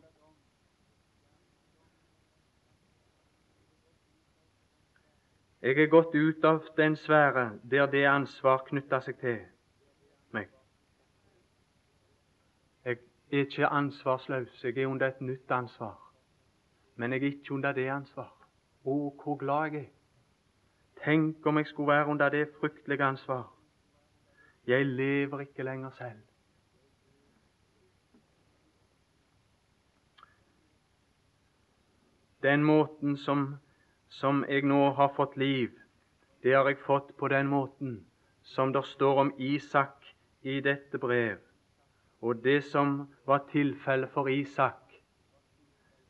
Jeg 5.62 5.78
er 5.78 5.90
gått 5.90 6.16
ut 6.16 6.46
av 6.46 6.64
den 6.78 6.96
sfære 6.96 7.52
der 7.72 7.86
det 7.86 8.06
ansvar 8.10 8.64
knytter 8.70 9.00
seg 9.06 9.20
til 9.22 9.42
er 13.32 13.40
ikke 13.40 13.68
ansvarsløs. 13.68 14.64
Jeg 14.64 14.78
er 14.78 14.88
under 14.88 15.08
et 15.08 15.22
nytt 15.22 15.52
ansvar. 15.52 16.14
Men 16.96 17.14
jeg 17.14 17.24
er 17.24 17.26
ikke 17.26 17.54
under 17.54 17.72
det 17.72 17.88
ansvar. 17.88 18.34
Å, 18.84 18.96
hvor 19.24 19.38
glad 19.38 19.72
jeg 19.72 19.82
er. 19.82 19.90
Tenk 21.04 21.46
om 21.46 21.58
jeg 21.58 21.68
skulle 21.68 21.94
være 21.94 22.08
under 22.08 22.30
det 22.30 22.50
fryktelige 22.60 23.04
ansvar. 23.04 23.48
Jeg 24.68 24.86
lever 24.86 25.40
ikke 25.40 25.64
lenger 25.64 25.90
selv. 25.98 26.20
Den 32.44 32.64
måten 32.64 33.18
som, 33.18 33.56
som 34.12 34.44
jeg 34.50 34.66
nå 34.68 34.90
har 34.98 35.14
fått 35.16 35.38
liv, 35.40 35.72
det 36.44 36.56
har 36.56 36.68
jeg 36.68 36.84
fått 36.84 37.14
på 37.18 37.30
den 37.32 37.48
måten 37.48 38.02
som 38.44 38.74
det 38.74 38.84
står 38.86 39.20
om 39.26 39.34
Isak 39.38 40.08
i 40.42 40.60
dette 40.62 41.00
brev. 41.00 41.40
Og 42.22 42.44
det 42.44 42.64
som 42.68 43.08
var 43.26 43.46
tilfellet 43.52 44.12
for 44.14 44.30
Isak, 44.30 44.82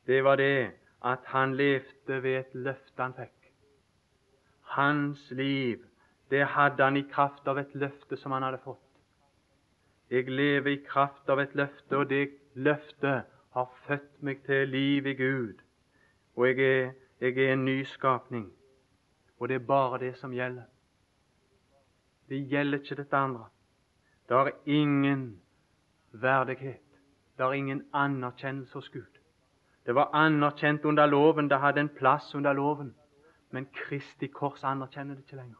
det 0.07 0.23
var 0.23 0.39
det 0.41 0.71
at 1.05 1.25
han 1.33 1.53
levde 1.55 2.23
ved 2.23 2.39
et 2.39 2.55
løfte 2.67 3.03
han 3.03 3.13
fikk. 3.17 3.51
Hans 4.75 5.31
liv, 5.31 5.83
det 6.31 6.45
hadde 6.55 6.83
han 6.83 6.97
i 6.97 7.05
kraft 7.11 7.47
av 7.47 7.59
et 7.59 7.75
løfte 7.75 8.17
som 8.17 8.31
han 8.31 8.43
hadde 8.43 8.63
fått. 8.63 8.87
Jeg 10.11 10.27
lever 10.27 10.71
i 10.71 10.83
kraft 10.83 11.29
av 11.29 11.39
et 11.39 11.53
løfte, 11.55 11.97
og 11.97 12.09
det 12.09 12.31
løftet 12.55 13.29
har 13.55 13.69
født 13.87 14.23
meg 14.23 14.41
til 14.47 14.67
liv 14.67 15.07
i 15.07 15.13
Gud. 15.15 15.61
Og 16.35 16.47
jeg 16.49 16.59
er, 16.67 16.91
jeg 17.21 17.37
er 17.37 17.53
en 17.53 17.65
nyskapning. 17.65 18.51
Og 19.39 19.49
det 19.49 19.55
er 19.55 19.65
bare 19.65 19.99
det 19.99 20.15
som 20.17 20.33
gjelder. 20.33 20.63
Det 22.29 22.49
gjelder 22.49 22.79
ikke 22.79 22.95
dette 22.95 23.15
andre. 23.17 23.45
Det 24.29 24.37
er 24.37 24.51
ingen 24.65 25.41
verdighet. 26.11 26.81
Det 27.37 27.45
er 27.45 27.53
ingen 27.53 27.85
anerkjennelse 27.93 28.73
hos 28.73 28.89
Gud. 28.89 29.19
Det 29.85 29.95
var 29.95 30.09
anerkjent 30.13 30.85
under 30.85 31.05
loven, 31.05 31.49
det 31.49 31.59
hadde 31.59 31.79
en 31.79 31.89
plass 31.89 32.35
under 32.35 32.53
loven. 32.53 32.95
Men 33.51 33.65
Kristi 33.65 34.27
kors 34.27 34.63
anerkjenner 34.63 35.15
det 35.15 35.23
ikke 35.23 35.35
lenger. 35.35 35.57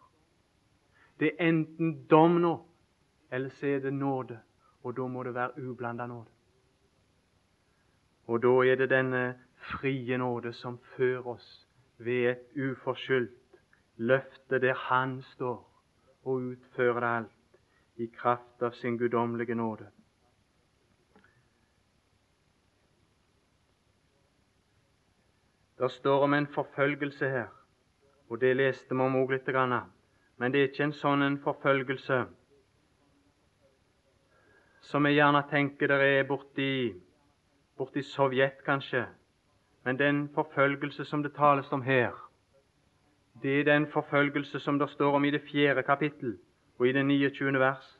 Det 1.19 1.31
er 1.31 1.47
enten 1.47 2.07
dom 2.07 2.31
nå, 2.41 2.65
eller 3.31 3.49
så 3.49 3.65
er 3.65 3.79
det 3.79 3.93
nåde. 3.93 4.39
Og 4.83 4.97
da 4.97 5.07
må 5.07 5.23
det 5.23 5.33
være 5.33 5.69
ublanda 5.69 6.05
nåde. 6.07 6.29
Og 8.27 8.43
da 8.43 8.53
er 8.65 8.75
det 8.75 8.89
denne 8.89 9.35
frie 9.69 10.17
nåde 10.17 10.53
som 10.53 10.79
fører 10.95 11.27
oss 11.35 11.49
ved 11.97 12.29
et 12.31 12.57
uforskyldt 12.57 13.59
løfte 14.01 14.59
der 14.59 14.73
Han 14.73 15.21
står 15.21 15.59
og 16.23 16.41
utfører 16.51 17.03
alt 17.03 17.57
i 17.97 18.07
kraft 18.07 18.63
av 18.63 18.71
sin 18.71 18.97
guddommelige 18.97 19.55
nåde. 19.55 19.87
Det 25.77 25.91
står 25.91 26.23
om 26.23 26.33
en 26.33 26.47
forfølgelse 26.47 27.29
her, 27.29 27.47
og 28.29 28.41
det 28.41 28.55
leste 28.55 28.95
vi 28.95 29.01
om 29.01 29.15
òg 29.15 29.31
litt. 29.33 29.49
Men 30.37 30.51
det 30.51 30.59
er 30.59 30.69
ikke 30.69 30.83
en 30.83 30.93
sånn 30.93 31.21
en 31.21 31.39
forfølgelse 31.41 32.25
som 34.81 35.03
vi 35.05 35.13
gjerne 35.13 35.43
tenker 35.49 35.87
det 35.87 35.97
er 36.19 36.23
borti, 36.27 36.93
borti 37.77 38.01
Sovjet, 38.03 38.63
kanskje. 38.65 39.05
Men 39.83 39.99
den 39.99 40.29
forfølgelse 40.35 41.05
som 41.05 41.23
det 41.23 41.33
tales 41.33 41.71
om 41.71 41.81
her, 41.81 42.11
det 43.41 43.59
er 43.59 43.63
den 43.63 43.87
forfølgelse 43.87 44.59
som 44.59 44.79
det 44.79 44.89
står 44.89 45.15
om 45.15 45.25
i 45.25 45.31
det 45.31 45.41
fjerde 45.51 45.83
kapittel 45.83 46.37
og 46.79 46.87
i 46.87 46.91
det 46.91 47.05
29. 47.05 47.59
vers. 47.59 47.99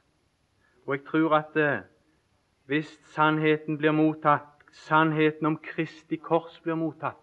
Og 0.88 0.96
jeg 0.96 1.06
tror 1.06 1.36
at 1.36 1.58
eh, 1.58 1.82
hvis 2.66 3.00
sannheten 3.04 3.78
blir 3.78 3.92
mottatt, 3.92 4.48
sannheten 4.72 5.46
om 5.46 5.58
Kristi 5.58 6.16
kors 6.16 6.60
blir 6.64 6.76
mottatt, 6.76 7.18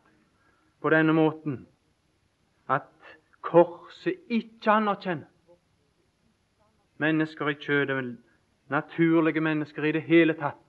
på 0.81 0.91
denne 0.91 1.13
måten 1.13 1.67
at 2.69 3.17
korset 3.41 4.15
ikke 4.29 4.71
anerkjenner 4.71 5.27
mennesker 6.99 7.49
i 7.49 7.55
kjødet, 7.55 8.17
naturlige 8.69 9.41
mennesker 9.41 9.85
i 9.85 9.93
det 9.93 10.03
hele 10.03 10.35
tatt. 10.35 10.68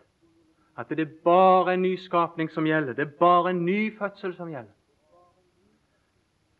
At 0.80 0.90
det 0.90 1.00
er 1.00 1.16
bare 1.24 1.74
en 1.74 1.82
nyskapning 1.82 2.50
som 2.52 2.68
gjelder. 2.68 2.94
Det 2.94 3.08
er 3.08 3.18
bare 3.20 3.50
en 3.50 3.66
ny 3.66 3.98
fødsel 3.98 4.36
som 4.36 4.48
gjelder. 4.48 4.72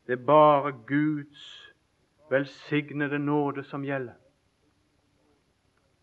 Det 0.08 0.14
er 0.20 0.26
bare 0.26 0.72
Guds 0.88 1.74
velsignede 2.30 3.20
nåde 3.20 3.64
som 3.64 3.86
gjelder. 3.86 4.14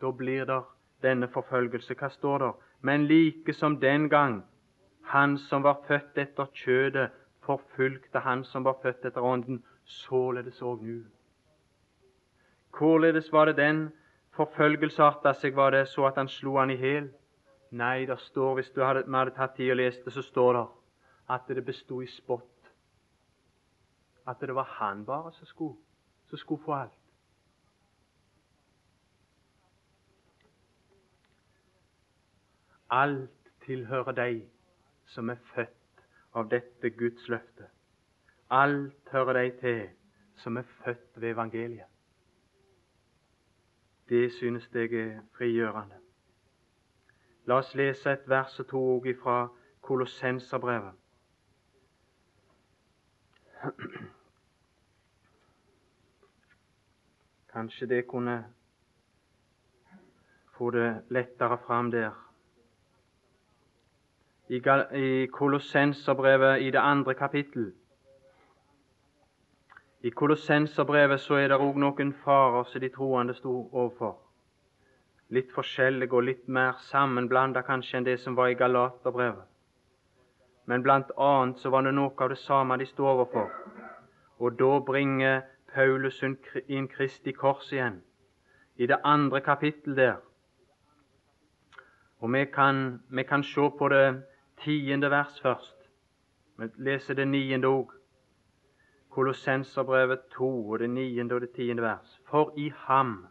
Da 0.00 0.10
blir 0.10 0.44
det 0.44 0.62
denne 1.02 1.28
forfølgelse. 1.28 1.94
Hva 1.94 2.08
står 2.08 2.38
der? 2.38 2.52
Men 2.80 3.06
like 3.06 3.52
som 3.52 3.80
den 3.80 4.08
gang 4.08 4.44
han 5.02 5.38
som 5.38 5.62
var 5.62 5.82
født 5.88 6.18
etter 6.18 6.46
kjødet, 6.54 7.10
forfulgte 7.42 8.18
han 8.18 8.44
som 8.44 8.64
var 8.64 8.78
født 8.82 9.04
etter 9.04 9.20
Ånden, 9.20 9.62
således 9.84 10.62
òg 10.62 10.82
nå. 10.82 11.02
Hvorledes 12.78 13.32
var 13.32 13.44
det 13.44 13.56
den 13.56 13.92
forfølgelse 14.36 15.02
arta 15.02 15.32
seg? 15.32 15.56
Var 15.56 15.70
det 15.70 15.88
så 15.88 16.06
at 16.06 16.16
han 16.16 16.28
slo 16.28 16.56
han 16.58 16.70
i 16.70 16.80
hjel? 16.80 17.12
Nei, 17.76 18.06
det 18.06 18.18
står, 18.20 18.54
hvis 18.54 18.70
du 18.72 18.80
hadde, 18.84 19.02
vi 19.06 19.16
hadde 19.18 19.34
tatt 19.36 19.56
tid 19.56 19.70
og 19.74 19.76
lest 19.76 20.04
det, 20.04 20.12
så 20.14 20.22
står 20.24 20.52
det 20.56 20.66
at 21.34 21.48
det 21.48 21.64
bestod 21.64 22.04
i 22.04 22.06
spott. 22.08 22.70
At 24.26 24.40
det 24.40 24.54
var 24.54 24.68
han 24.78 25.04
bare 25.04 25.32
som 25.32 25.46
skulle, 25.46 25.76
som 26.30 26.38
skulle 26.38 26.62
få 26.64 26.74
alt. 26.74 27.02
Alt 32.90 33.52
tilhører 33.66 34.14
deg 34.14 34.40
som 35.10 35.30
er 35.30 35.42
født 35.54 36.06
av 36.32 36.48
dette 36.48 36.90
Guds 36.90 37.28
løfte. 37.28 37.68
Alt 38.50 39.12
hører 39.12 39.40
deg 39.42 39.60
til 39.60 39.84
som 40.40 40.56
er 40.56 40.66
født 40.84 41.20
ved 41.20 41.30
evangeliet. 41.34 41.92
Det 44.08 44.32
synes 44.32 44.68
jeg 44.72 44.92
er 44.94 45.22
frigjørende. 45.36 46.05
La 47.46 47.58
oss 47.58 47.74
lese 47.74 48.10
et 48.10 48.28
vers 48.28 48.58
og 48.60 48.66
to 48.66 48.80
òg 48.96 49.06
fra 49.22 49.48
Kolossenserbrevet. 49.86 50.94
Kanskje 57.52 57.86
det 57.86 58.06
kunne 58.06 58.44
få 60.58 60.70
det 60.70 61.04
lettere 61.10 61.58
fram 61.66 61.90
der 61.90 62.10
i, 64.48 65.26
Kolossenserbrevet 65.32 66.62
i 66.62 66.70
det 66.70 66.78
andre 66.78 67.14
kapittel. 67.14 67.72
I 70.00 70.10
Kolossenserbrevet 70.10 71.20
så 71.20 71.34
er 71.34 71.48
det 71.48 71.62
òg 71.62 71.78
noen 71.78 72.12
farer 72.24 72.64
som 72.64 72.80
de 72.80 72.88
troende 72.88 73.34
sto 73.34 73.70
overfor. 73.72 74.25
Litt 75.34 75.50
forskjellige 75.52 76.14
og 76.14 76.22
litt 76.28 76.48
mer 76.48 76.76
sammenblanda 76.86 77.62
kanskje 77.66 77.98
enn 77.98 78.06
det 78.06 78.20
som 78.22 78.36
var 78.38 78.52
i 78.52 78.58
Galaterbrevet. 78.58 79.46
Men 80.66 80.82
blant 80.82 81.10
annet 81.18 81.58
så 81.62 81.70
var 81.70 81.82
det 81.82 81.94
noe 81.94 82.14
av 82.18 82.30
det 82.30 82.38
samme 82.38 82.78
de 82.78 82.86
sto 82.86 83.06
overfor. 83.06 83.50
Og 84.38 84.58
da 84.58 84.78
bringer 84.86 85.42
Paulus 85.74 86.22
inn 86.22 86.88
Kristi 86.88 87.32
kors 87.32 87.72
igjen, 87.72 88.00
i 88.76 88.86
det 88.86 88.98
andre 89.04 89.40
kapittel 89.40 89.96
der. 89.96 90.16
Og 92.20 92.32
vi 92.32 92.44
kan, 92.44 93.02
vi 93.08 93.22
kan 93.22 93.42
se 93.42 93.70
på 93.78 93.88
det 93.88 94.22
tiende 94.62 95.10
vers 95.10 95.40
først. 95.42 95.76
Vi 96.58 96.68
leser 96.78 97.14
det 97.14 97.28
niende 97.28 97.68
òg. 97.68 97.92
Kolossenserbrevet 99.10 100.28
2 100.36 100.70
og 100.70 100.78
det 100.78 100.90
niende 100.90 101.34
og 101.34 101.40
det 101.40 101.50
tiende 101.56 101.82
vers. 101.82 102.20
For 102.28 102.52
i 102.56 102.72
ham 102.86 103.26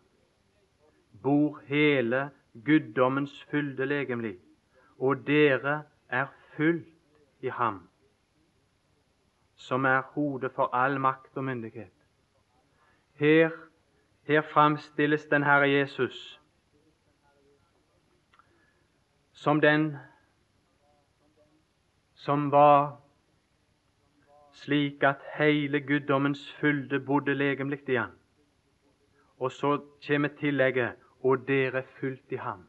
bor 1.25 1.59
hele 1.65 2.29
guddommens 2.65 3.33
fylde 3.49 3.85
legemlig, 3.89 4.37
og 4.97 5.25
dere 5.27 5.83
er 6.09 6.29
fylt 6.55 6.87
i 7.41 7.49
ham, 7.49 7.81
som 9.55 9.85
er 9.85 10.01
hodet 10.13 10.51
for 10.55 10.69
all 10.75 10.99
makt 11.01 11.37
og 11.37 11.43
myndighet. 11.49 11.91
Her, 13.15 13.49
her 14.23 14.41
framstilles 14.53 15.25
den 15.31 15.43
Herre 15.43 15.69
Jesus 15.69 16.41
som 19.35 19.61
den 19.61 19.97
som 22.13 22.51
var 22.51 23.01
slik 24.51 25.03
at 25.03 25.21
hele 25.37 25.81
guddommens 25.81 26.53
fylde 26.59 26.99
bodde 26.99 27.33
legemlig 27.33 27.89
i 27.89 27.95
han. 27.95 28.11
Og 29.37 29.51
så 29.51 29.81
kommer 30.07 30.29
tillegget 30.39 30.95
'og 31.25 31.47
dere 31.47 31.77
er 31.77 31.81
fullt 31.99 32.31
i 32.31 32.35
ham'. 32.35 32.67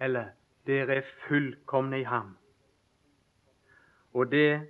Eller 0.00 0.24
'dere 0.66 0.94
er 0.94 1.02
fullkomne 1.28 2.00
i 2.00 2.04
ham'. 2.04 2.36
Og 4.12 4.32
det, 4.32 4.68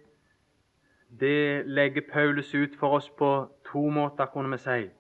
det 1.21 1.67
legger 1.67 2.03
Paulus 2.13 2.55
ut 2.55 2.77
for 2.79 2.89
oss 2.89 3.11
på 3.11 3.53
to 3.65 3.91
måter, 3.91 4.27
kunne 4.27 4.51
vi 4.51 4.59
si. 4.59 4.91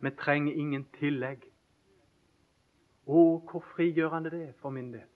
Vi 0.00 0.10
trenger 0.10 0.52
ingen 0.52 0.86
tillegg. 0.98 1.38
Å, 3.06 3.20
hvor 3.50 3.60
frigjørende 3.60 4.30
det 4.30 4.42
er 4.48 4.52
for 4.52 4.70
min 4.70 4.92
del. 4.92 5.06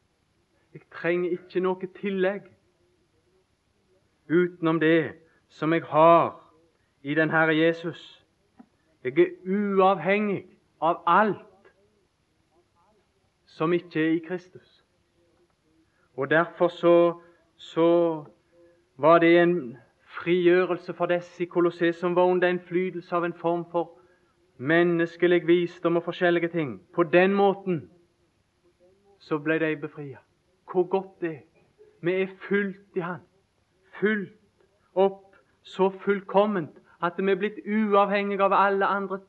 Jeg 0.73 0.83
trenger 0.91 1.31
ikke 1.31 1.61
noe 1.61 1.89
tillegg 2.01 2.53
utenom 4.29 4.81
det 4.81 5.15
som 5.49 5.73
jeg 5.73 5.85
har 5.85 6.53
i 7.03 7.15
den 7.15 7.31
Herre 7.31 7.57
Jesus. 7.57 8.25
Jeg 9.05 9.19
er 9.19 9.31
uavhengig 9.47 10.45
av 10.81 11.03
alt 11.07 11.56
som 13.57 13.73
ikke 13.73 14.03
er 14.03 14.15
i 14.15 14.23
Kristus. 14.29 14.85
Og 16.17 16.31
Derfor 16.31 16.69
så, 16.69 17.21
så 17.57 17.89
var 18.97 19.19
det 19.19 19.43
en 19.43 19.77
frigjørelse 20.05 20.95
for 20.95 21.07
disse 21.07 21.43
i 21.43 21.47
Kolosseum 21.47 21.93
som 21.93 22.17
var 22.17 22.25
under 22.25 22.49
innflytelse 22.49 23.17
av 23.17 23.25
en 23.25 23.35
form 23.37 23.65
for 23.71 23.99
menneskelig 24.57 25.47
visdom 25.47 25.97
og 25.97 26.03
forskjellige 26.03 26.49
ting. 26.49 26.81
På 26.95 27.03
den 27.03 27.35
måten 27.35 27.91
så 29.19 29.39
ble 29.39 29.59
de 29.59 29.77
befria. 29.77 30.19
Hvor 30.73 30.85
godt 30.89 31.21
det 31.21 31.31
er. 31.31 31.43
Vi 32.01 32.13
er 32.13 32.27
fullt 32.49 32.97
i 32.97 33.01
Han 33.01 33.21
fulgt 34.01 34.67
opp 34.95 35.37
så 35.63 35.89
fullkomment 35.91 36.77
at 37.05 37.19
vi 37.19 37.33
er 37.33 37.41
blitt 37.41 37.59
uavhengige 37.67 38.45
av 38.45 38.55
alle 38.57 38.87
andre 38.87 39.21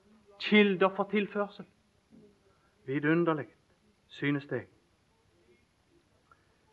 kilder 0.44 0.94
for 0.96 1.10
tilførsel. 1.12 1.66
Vidunderlig, 2.88 3.48
synes 4.08 4.48
jeg. 4.52 4.66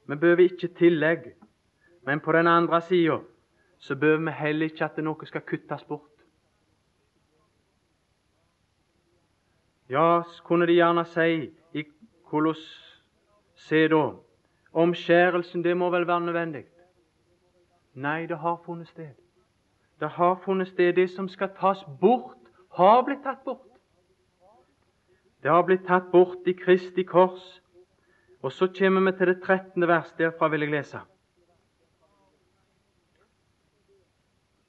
Vi 0.07 0.17
behøver 0.17 0.43
ikke 0.43 0.69
tillegg, 0.69 1.33
men 2.03 2.21
på 2.21 2.33
den 2.33 2.47
andre 2.47 2.81
sida 2.81 3.19
så 3.79 3.97
behøver 3.97 4.25
vi 4.25 4.31
heller 4.31 4.67
ikke 4.67 4.85
at 4.85 4.99
noe 5.05 5.27
skal 5.27 5.41
kuttes 5.41 5.85
bort. 5.85 6.11
Ja, 9.89 10.23
kunne 10.45 10.67
de 10.67 10.73
gjerne 10.73 11.05
si 11.05 11.51
i 11.73 11.85
Kolosse 12.25 13.89
da, 13.89 14.05
omskjærelsen, 14.73 15.65
det 15.65 15.77
må 15.77 15.91
vel 15.91 16.07
være 16.07 16.21
nødvendig. 16.21 16.65
Nei, 17.95 18.27
det 18.27 18.39
har 18.39 18.63
funnet 18.65 18.89
sted. 18.89 19.13
Det 20.01 20.09
har 20.11 20.41
funnet 20.45 20.69
sted. 20.69 20.93
Det 20.93 21.11
som 21.11 21.29
skal 21.29 21.53
tas 21.61 21.85
bort, 22.01 22.37
har 22.75 23.03
blitt 23.03 23.23
tatt 23.23 23.45
bort. 23.45 23.74
Det 25.45 25.53
har 25.53 25.63
blitt 25.69 25.83
tatt 25.85 26.07
bort 26.09 26.47
i 26.49 26.55
Kristi 26.57 27.03
kors. 27.05 27.43
Og 28.41 28.53
så 28.53 28.65
kommer 28.73 29.05
vi 29.05 29.13
til 29.19 29.29
det 29.29 29.43
13. 29.43 29.89
vers. 29.89 30.13
Derfra 30.17 30.49
vil 30.49 30.65
jeg 30.65 30.71
lese. 30.73 31.01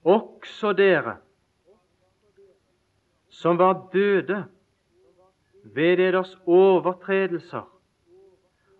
Også 0.03 0.73
dere 0.75 1.15
som 3.29 3.57
var 3.57 3.87
døde 3.93 4.45
ved 5.63 5.97
deres 5.97 6.35
overtredelser 6.45 7.63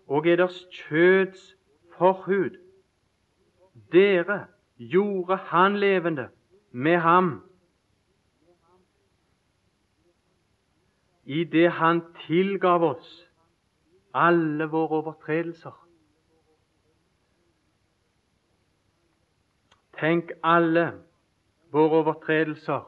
og 0.06 0.24
deres 0.24 0.66
kjøds 0.72 1.56
forhud. 1.96 2.60
Dere 3.92 4.46
gjorde 4.76 5.36
Han 5.36 5.76
levende 5.76 6.28
med 6.70 6.96
ham 6.96 7.45
i 11.26 11.44
det 11.44 11.70
Han 11.70 12.02
tilgav 12.26 12.84
oss 12.84 13.08
alle 14.14 14.64
våre 14.72 15.02
overtredelser. 15.02 15.74
Tenk, 20.00 20.30
alle 20.42 20.92
våre 21.72 22.00
overtredelser 22.00 22.84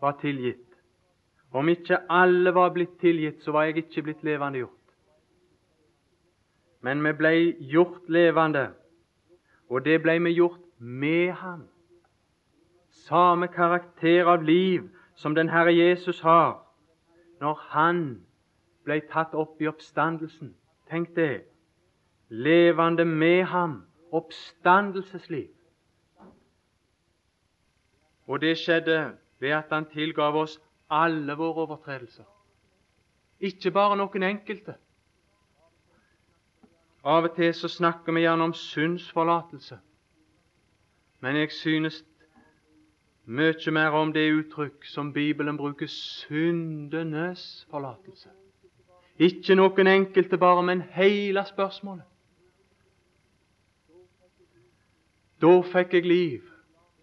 var 0.00 0.16
tilgitt. 0.20 0.60
Om 1.54 1.68
ikke 1.70 1.98
alle 2.10 2.54
var 2.54 2.72
blitt 2.74 2.98
tilgitt, 3.00 3.42
så 3.42 3.54
var 3.54 3.68
jeg 3.68 3.84
ikke 3.84 4.02
blitt 4.02 4.24
levende 4.26 4.64
gjort. 4.64 4.80
Men 6.82 7.00
vi 7.06 7.12
ble 7.16 7.34
gjort 7.72 8.10
levende, 8.12 8.66
og 9.70 9.84
det 9.86 10.00
ble 10.02 10.18
vi 10.26 10.34
gjort 10.36 10.60
med 10.78 11.32
ham. 11.40 11.62
Samme 13.06 13.48
karakter 13.48 14.28
av 14.28 14.42
liv 14.42 14.90
som 15.14 15.34
den 15.34 15.48
Herre 15.48 15.76
Jesus 15.76 16.20
har 16.20 16.60
når 17.40 17.54
han 17.68 17.98
ble 18.84 19.00
tatt 19.10 19.34
opp 19.34 19.60
i 19.60 19.68
oppstandelsen. 19.68 20.54
Tenk 20.90 21.14
det. 21.16 21.44
Levende 22.28 23.04
med 23.04 23.44
ham. 23.44 23.82
Oppstandelsesliv. 24.12 25.48
Og 28.26 28.40
det 28.40 28.58
skjedde 28.58 29.16
ved 29.40 29.50
at 29.50 29.72
han 29.72 29.88
tilgav 29.90 30.36
oss 30.36 30.60
alle 30.90 31.36
våre 31.36 31.66
overtredelser. 31.66 32.24
Ikke 33.40 33.70
bare 33.70 33.96
noen 33.96 34.22
enkelte. 34.22 34.76
Av 37.04 37.26
og 37.26 37.34
til 37.36 37.52
så 37.54 37.68
snakker 37.68 38.14
vi 38.16 38.24
gjerne 38.24 38.44
om 38.48 38.54
syndsforlatelse. 38.56 39.78
Men 41.20 41.36
jeg 41.36 41.50
synes 41.52 42.04
mye 43.24 43.70
mer 43.72 43.90
om 43.96 44.12
det 44.12 44.24
uttrykk 44.32 44.86
som 44.86 45.12
Bibelen 45.12 45.56
bruker 45.56 45.86
syndenes 45.88 47.66
forlatelse. 47.70 48.28
Ikke 49.18 49.54
noen 49.54 49.86
enkelte 49.86 50.38
bare, 50.38 50.62
men 50.62 50.82
hele 50.92 51.44
spørsmålet. 51.46 52.04
Da 55.40 55.60
fikk 55.72 55.94
jeg 55.94 56.06
liv. 56.08 56.50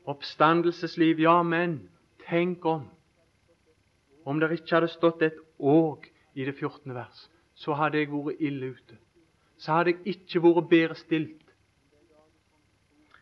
Oppstandelsesliv, 0.05 1.19
ja, 1.19 1.41
men 1.43 1.89
tenk 2.27 2.65
om 2.65 2.89
om 4.25 4.39
det 4.39 4.51
ikke 4.53 4.75
hadde 4.75 4.87
stått 4.93 5.23
et 5.25 5.37
åg 5.57 6.05
i 6.37 6.45
det 6.45 6.53
14. 6.53 6.93
vers, 6.93 7.23
så 7.57 7.73
hadde 7.73 7.97
jeg 7.97 8.11
vært 8.13 8.37
ille 8.39 8.67
ute. 8.75 8.97
Så 9.57 9.73
hadde 9.73 9.95
jeg 9.95 10.15
ikke 10.15 10.41
vært 10.43 10.69
bedre 10.69 10.97
stilt 10.99 11.37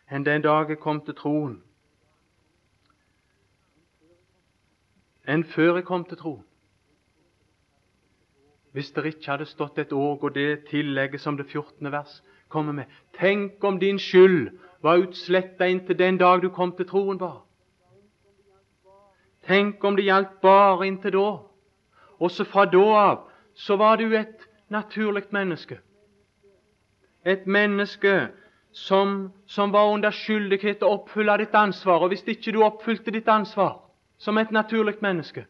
enn 0.10 0.26
den 0.26 0.42
dag 0.42 0.72
jeg 0.72 0.80
kom 0.82 1.00
til 1.06 1.14
troen. 1.14 1.60
Enn 5.30 5.44
før 5.46 5.76
jeg 5.78 5.86
kom 5.86 6.06
til 6.10 6.18
troen. 6.18 6.46
Hvis 8.74 8.92
det 8.92 9.06
ikke 9.06 9.32
hadde 9.32 9.46
stått 9.50 9.78
et 9.82 9.94
år 9.94 10.24
og 10.24 10.34
det 10.34 10.66
tillegget 10.70 11.22
som 11.22 11.38
det 11.38 11.46
14. 11.46 11.92
vers 11.92 12.24
kommer 12.50 12.74
med. 12.74 12.86
Tenk 13.20 13.64
om 13.64 13.80
din 13.80 14.00
skyld 14.00 14.50
var 14.82 15.02
utsletta 15.04 15.68
inntil 15.70 15.98
den 16.00 16.18
dag 16.18 16.42
du 16.42 16.50
kom 16.50 16.72
til 16.78 16.88
troen, 16.88 17.20
var. 17.20 17.44
Tenk 19.46 19.84
om 19.84 19.96
det 19.96 20.06
gjaldt 20.06 20.40
bare 20.42 20.88
inntil 20.88 21.14
da. 21.18 21.30
Også 22.20 22.46
fra 22.46 22.66
da 22.66 22.86
av 23.02 23.20
så 23.54 23.76
var 23.78 23.98
du 23.98 24.16
et 24.16 24.48
naturlig 24.70 25.24
menneske. 25.32 25.80
Et 27.26 27.46
menneske 27.46 28.30
som, 28.72 29.32
som 29.46 29.74
var 29.74 29.92
under 29.94 30.12
skyldighet 30.12 30.80
til 30.80 30.88
å 30.88 31.00
oppfylle 31.00 31.38
ditt 31.42 31.56
ansvar. 31.56 32.02
Og 32.02 32.14
hvis 32.14 32.26
ikke 32.28 32.54
du 32.54 32.64
oppfylte 32.64 33.12
ditt 33.12 33.28
ansvar 33.28 33.89
som 34.20 34.38
et 34.38 34.52
naturlig 34.52 35.00
menneske, 35.02 35.46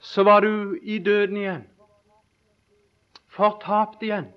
så 0.00 0.22
var 0.24 0.40
du 0.40 0.78
i 0.82 0.98
døden 0.98 1.36
igjen. 1.36 1.64
Fortapt 3.28 4.02
igjen. 4.02 4.30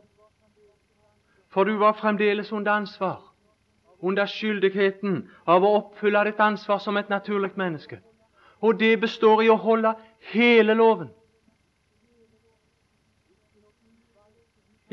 For 1.49 1.63
du 1.63 1.77
var 1.77 1.93
fremdeles 1.93 2.51
under 2.51 2.71
ansvar 2.71 3.21
under 4.03 4.27
skyldigheten 4.27 5.21
av 5.47 5.63
å 5.63 5.75
oppfylle 5.77 6.25
ditt 6.27 6.39
ansvar 6.43 6.81
som 6.83 6.97
et 6.99 7.11
naturlig 7.11 7.53
menneske. 7.55 8.01
Og 8.59 8.79
det 8.79 8.97
består 8.99 9.43
i 9.43 9.51
å 9.51 9.59
holde 9.59 9.93
hele 10.33 10.75
loven. 10.75 11.09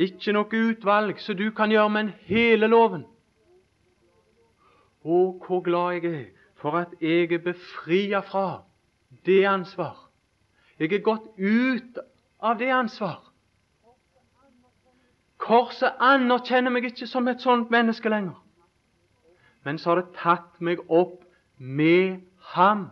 Ikke 0.00 0.32
noe 0.32 0.62
utvalg 0.70 1.18
som 1.20 1.36
du 1.36 1.50
kan 1.54 1.74
gjøre, 1.74 1.90
men 1.90 2.12
hele 2.30 2.70
loven. 2.70 3.02
Å, 5.04 5.18
hvor 5.46 5.62
glad 5.64 5.98
jeg 5.98 6.12
er 6.12 6.28
for 6.60 6.76
at 6.76 6.92
jeg 7.00 7.32
er 7.32 7.40
befria 7.44 8.20
fra 8.20 8.62
det 9.26 9.42
ansvar. 9.48 9.96
Jeg 10.78 10.92
er 10.92 11.04
gått 11.04 11.26
ut 11.38 11.98
av 12.40 12.58
det 12.60 12.68
ansvar. 12.72 13.22
Korset 15.40 15.96
anerkjenner 16.04 16.72
meg 16.72 16.90
ikke 16.90 17.08
som 17.08 17.28
et 17.28 17.40
sånt 17.40 17.72
menneske 17.72 18.12
lenger 18.12 18.36
men 19.62 19.78
så 19.78 19.90
har 19.90 20.00
det 20.00 20.16
tatt 20.16 20.60
meg 20.60 20.80
opp 20.88 21.20
med 21.58 22.20
ham. 22.54 22.88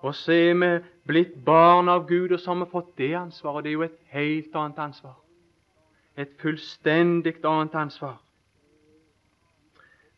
Og 0.00 0.14
så 0.14 0.32
er 0.32 0.54
vi 0.54 0.70
blitt 1.08 1.34
barn 1.44 1.88
av 1.90 2.06
Gud, 2.06 2.32
og 2.32 2.40
så 2.40 2.52
har 2.52 2.60
vi 2.62 2.70
fått 2.70 2.92
det 2.98 3.14
ansvaret. 3.18 3.64
Det 3.64 3.70
er 3.70 3.78
jo 3.78 3.86
et 3.88 3.98
helt 4.14 4.54
annet 4.56 4.78
ansvar. 4.78 5.16
Et 6.16 6.30
fullstendig 6.38 7.34
annet 7.44 7.74
ansvar. 7.74 8.18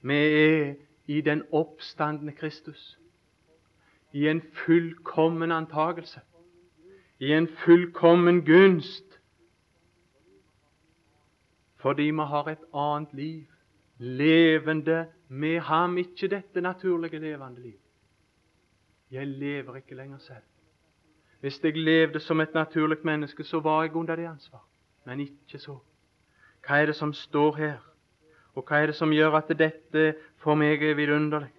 Vi 0.02 0.14
er 0.14 0.74
i 1.06 1.20
den 1.20 1.42
oppstandende 1.52 2.32
Kristus. 2.32 2.98
I 4.12 4.28
en 4.28 4.42
fullkommen 4.52 5.52
antagelse. 5.52 6.20
I 7.18 7.32
en 7.32 7.48
fullkommen 7.48 8.44
gunst. 8.44 9.20
Fordi 11.76 12.02
vi 12.02 12.16
har 12.16 12.48
et 12.48 12.64
annet 12.74 13.08
liv 13.12 13.44
levende 13.98 15.06
med 15.28 15.60
ham, 15.60 15.98
ikke 15.98 16.28
dette 16.28 16.60
naturlige, 16.60 17.18
levende 17.18 17.62
liv. 17.62 17.78
Jeg 19.10 19.26
lever 19.26 19.76
ikke 19.76 19.94
lenger 19.94 20.18
selv. 20.18 20.42
Hvis 21.40 21.64
jeg 21.64 21.76
levde 21.76 22.20
som 22.20 22.40
et 22.40 22.54
naturlig 22.54 22.98
menneske, 23.04 23.44
så 23.44 23.60
var 23.60 23.82
jeg 23.82 23.94
under 23.94 24.16
det 24.16 24.26
ansvar. 24.26 24.64
Men 25.04 25.20
ikke 25.20 25.58
så. 25.58 25.78
Hva 26.66 26.80
er 26.82 26.86
det 26.86 26.96
som 26.96 27.12
står 27.12 27.56
her? 27.56 27.89
Og 28.54 28.66
hva 28.66 28.80
er 28.82 28.90
det 28.90 28.98
som 28.98 29.12
gjør 29.14 29.38
at 29.38 29.52
dette 29.58 30.14
for 30.42 30.58
meg 30.58 30.82
er 30.82 30.98
vidunderlig? 30.98 31.50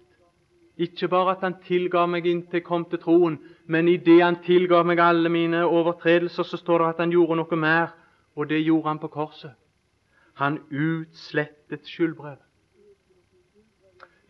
Ikke 0.76 1.08
bare 1.08 1.36
at 1.36 1.42
Han 1.44 1.58
tilga 1.64 2.06
meg 2.06 2.26
inntil 2.26 2.60
jeg 2.60 2.64
kom 2.64 2.84
til 2.84 2.98
troen, 2.98 3.38
men 3.66 3.88
i 3.88 3.96
det 3.96 4.22
Han 4.22 4.40
tilga 4.44 4.82
meg 4.82 5.00
alle 5.00 5.28
mine 5.28 5.64
overtredelser, 5.64 6.42
så 6.42 6.56
står 6.56 6.78
det 6.78 6.88
at 6.88 7.02
Han 7.04 7.12
gjorde 7.12 7.36
noe 7.36 7.56
mer, 7.56 7.92
og 8.36 8.48
det 8.48 8.64
gjorde 8.64 8.88
Han 8.88 8.98
på 8.98 9.08
korset. 9.08 9.52
Han 10.34 10.58
utslettet 10.70 11.86
skyldbrevet. 11.86 12.40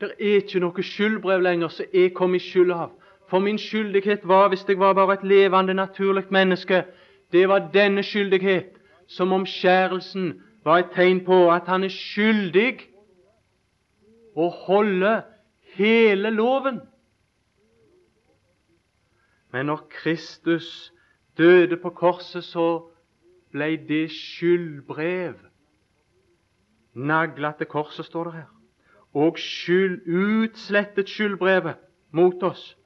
Det 0.00 0.10
er 0.18 0.40
ikke 0.42 0.60
noe 0.60 0.82
skyldbrev 0.82 1.42
lenger 1.42 1.70
som 1.70 1.86
jeg 1.94 2.10
kom 2.14 2.34
i 2.34 2.40
skyld 2.42 2.72
av. 2.74 2.90
For 3.30 3.38
min 3.38 3.58
skyldighet 3.58 4.26
var, 4.28 4.48
hvis 4.48 4.64
jeg 4.68 4.78
var 4.78 4.92
bare 4.98 5.14
et 5.14 5.22
levende, 5.24 5.74
naturlig 5.74 6.24
menneske, 6.30 6.84
det 7.32 7.48
var 7.48 7.70
denne 7.72 8.02
skyldighet 8.02 8.74
som 9.06 9.32
omskjærelsen 9.32 10.42
var 10.64 10.78
et 10.78 10.94
tegn 10.94 11.24
på 11.24 11.50
at 11.50 11.66
han 11.66 11.84
er 11.84 11.92
skyldig 11.92 12.88
å 14.38 14.48
holde 14.64 15.12
hele 15.76 16.30
loven. 16.30 16.80
Men 19.52 19.68
når 19.68 19.86
Kristus 19.92 20.92
døde 21.38 21.76
på 21.76 21.90
korset, 21.90 22.44
så 22.44 22.66
ble 23.52 23.76
det 23.88 24.06
skyldbrev 24.12 25.34
Nagla 26.92 27.54
til 27.56 27.66
korset, 27.66 28.04
står 28.04 28.24
det 28.24 28.32
her. 28.32 28.48
Og 29.16 29.38
skyld, 29.40 30.02
utslettet 30.06 31.08
skyldbrevet 31.08 31.80
mot 32.12 32.42
oss. 32.44 32.76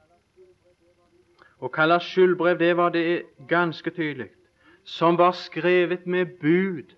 Å 1.58 1.70
kalle 1.74 1.98
skyldbrev, 2.02 2.58
det 2.58 2.76
var 2.78 2.94
det 2.94 3.24
ganske 3.50 3.90
tydelig. 3.90 4.28
Som 4.84 5.18
var 5.18 5.34
skrevet 5.34 6.06
med 6.06 6.38
bud 6.38 6.94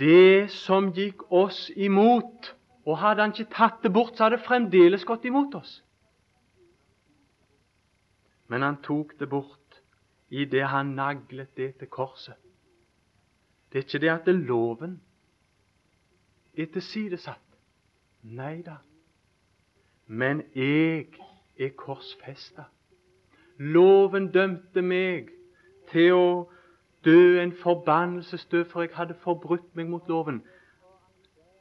det 0.00 0.50
som 0.50 0.90
gikk 0.96 1.26
oss 1.32 1.68
imot. 1.76 2.54
Og 2.88 2.98
hadde 2.98 3.22
han 3.22 3.34
ikke 3.36 3.52
tatt 3.52 3.82
det 3.84 3.92
bort, 3.92 4.16
så 4.16 4.26
hadde 4.26 4.38
det 4.38 4.46
fremdeles 4.46 5.04
gått 5.06 5.26
imot 5.28 5.54
oss. 5.54 5.80
Men 8.50 8.64
han 8.66 8.80
tok 8.82 9.12
det 9.20 9.28
bort 9.30 9.80
i 10.30 10.46
det 10.48 10.64
han 10.72 10.94
naglet 10.96 11.52
det 11.56 11.74
til 11.78 11.90
korset. 11.92 12.38
Det 13.70 13.78
er 13.78 13.86
ikke 13.86 14.02
det 14.02 14.10
at 14.10 14.26
det 14.26 14.34
loven 14.34 14.96
er 16.58 16.66
tilsidesatt. 16.72 17.44
Nei 18.22 18.62
da. 18.66 18.80
Men 20.06 20.42
jeg 20.56 21.12
er 21.58 21.76
korsfesta. 21.78 22.66
Loven 23.58 24.30
dømte 24.34 24.82
meg 24.82 25.30
til 25.92 26.16
å 26.16 26.26
dø 27.04 27.42
en 27.42 27.52
forbannelsesdød, 27.52 28.64
for 28.64 28.80
jeg 28.80 28.90
hadde 28.94 29.14
forbrutt 29.14 29.76
meg 29.76 29.86
mot 29.86 30.08
loven. 30.08 30.42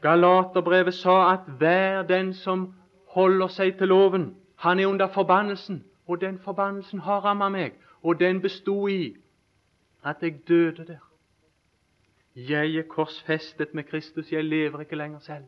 Galaterbrevet 0.02 0.94
sa 0.94 1.34
at 1.34 1.48
hver 1.58 2.04
den 2.08 2.34
som 2.34 2.74
holder 3.08 3.48
seg 3.48 3.78
til 3.78 3.88
loven, 3.88 4.36
han 4.56 4.80
er 4.80 4.88
under 4.88 5.08
forbannelsen. 5.08 5.84
Og 6.08 6.22
den 6.22 6.40
forbannelsen 6.40 7.00
har 7.00 7.22
rammet 7.26 7.52
meg, 7.52 7.74
og 8.04 8.20
den 8.20 8.42
bestod 8.42 8.90
i 8.90 9.16
at 10.04 10.16
jeg 10.22 10.48
døde 10.48 10.86
der. 10.88 11.04
Jeg 12.36 12.76
er 12.76 12.88
korsfestet 12.90 13.74
med 13.74 13.84
Kristus, 13.84 14.32
jeg 14.32 14.44
lever 14.44 14.80
ikke 14.80 14.96
lenger 14.96 15.20
selv. 15.20 15.44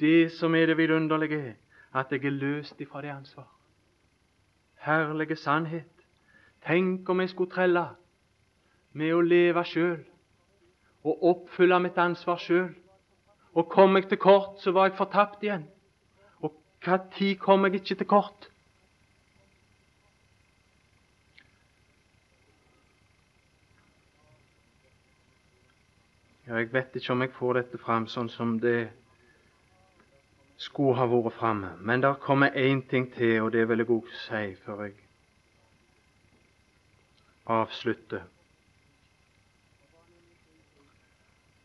Det 0.00 0.32
som 0.32 0.54
er 0.54 0.66
det 0.66 0.76
vidunderlige, 0.76 1.38
er 1.38 1.54
at 1.98 2.06
jeg 2.10 2.24
er 2.24 2.30
løst 2.30 2.80
ifra 2.80 3.02
det 3.02 3.08
ansvar. 3.08 3.46
Herlige 4.80 5.36
sannhet. 5.36 5.84
Tenk 6.66 7.08
om 7.08 7.20
jeg 7.20 7.28
skulle 7.28 7.50
trelle 7.50 7.86
med 8.92 9.14
å 9.14 9.24
leve 9.24 9.64
sjøl 9.68 9.98
og 11.08 11.24
oppfylle 11.30 11.78
mitt 11.82 11.98
ansvar 11.98 12.40
sjøl. 12.42 12.70
Og 13.56 13.66
kom 13.72 13.96
jeg 13.96 14.08
til 14.10 14.20
kort, 14.22 14.60
så 14.62 14.72
var 14.76 14.88
jeg 14.88 14.98
fortapt 14.98 15.42
igjen. 15.42 15.64
Og 16.44 16.54
hva 16.84 17.00
tid 17.14 17.38
kom 17.42 17.66
jeg 17.66 17.80
ikke 17.80 17.98
til 18.02 18.08
kort? 18.10 18.48
Ja, 26.48 26.56
jeg 26.56 26.72
vet 26.72 26.94
ikke 26.96 27.12
om 27.12 27.22
jeg 27.22 27.34
får 27.36 27.58
dette 27.58 27.78
fram 27.82 28.06
sånn 28.08 28.30
som 28.32 28.54
det 28.62 28.88
skulle 30.58 30.96
ha 30.96 31.04
vært 31.10 31.36
framme. 31.36 31.74
Men 31.80 32.00
der 32.00 32.16
kommer 32.22 32.56
én 32.56 32.80
ting 32.88 33.10
til, 33.12 33.42
og 33.42 33.52
det 33.52 33.66
vil 33.68 33.84
jeg 33.84 33.90
òg 33.92 34.08
si 34.24 34.42
før 34.64 34.86
jeg 34.86 34.96
avslutter. 37.48 38.24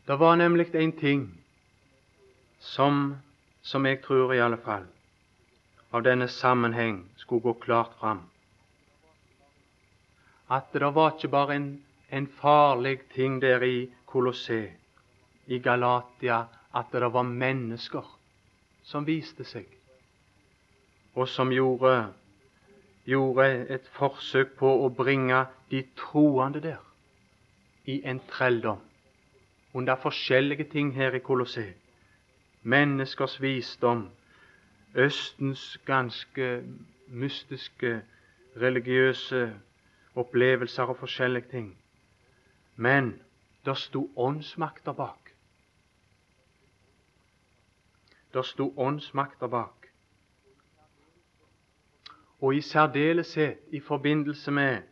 Det 0.06 0.16
var 0.16 0.36
nemlig 0.36 0.74
en 0.74 0.92
ting 0.92 1.44
som, 2.58 3.16
som 3.62 3.86
jeg 3.86 4.02
tror 4.02 4.34
i 4.34 4.40
alle 4.40 4.58
fall, 4.60 4.84
av 5.90 6.04
denne 6.04 6.28
sammenheng 6.28 6.98
skulle 7.16 7.40
gå 7.40 7.54
klart 7.62 7.94
fram. 8.00 8.20
At 10.52 10.68
det 10.72 10.92
var 10.94 11.14
ikke 11.14 11.32
bare 11.32 11.56
en, 11.56 11.68
en 12.10 12.26
farlig 12.26 12.98
ting 13.14 13.40
der 13.40 13.64
i 13.64 13.88
Kolosseum, 14.06 14.76
i 15.46 15.58
Galatia, 15.58 16.44
at 16.74 16.92
det 16.92 17.12
var 17.12 17.22
mennesker 17.22 18.04
som 18.84 19.06
viste 19.06 19.44
seg, 19.44 19.64
og 21.14 21.28
som 21.28 21.52
gjorde, 21.52 22.10
gjorde 23.08 23.52
et 23.72 23.88
forsøk 23.96 24.58
på 24.60 24.78
å 24.84 24.88
bringe 24.92 25.46
de 25.70 25.86
troende 25.96 26.60
der 26.60 26.82
i 27.84 28.02
en 28.04 28.20
trelldom 28.28 28.84
under 29.74 29.96
forskjellige 29.96 30.64
ting 30.64 30.94
her 30.94 31.10
i 31.10 31.18
Kolosseum. 31.18 31.74
Menneskers 32.62 33.42
visdom, 33.42 34.10
Østens 34.94 35.80
ganske 35.84 36.64
mystiske, 37.06 38.02
religiøse 38.56 39.54
opplevelser 40.14 40.82
og 40.82 40.96
forskjellige 40.96 41.48
ting. 41.50 41.78
Men 42.76 43.22
der 43.64 43.74
sto 43.74 44.12
åndsmakter 44.16 44.92
bak. 44.92 45.34
Der 48.34 48.42
sto 48.42 48.74
åndsmakter 48.76 49.46
bak. 49.46 49.86
Og 52.40 52.54
i 52.54 52.60
særdeleshet 52.60 53.58
i 53.72 53.80
forbindelse 53.80 54.50
med, 54.50 54.82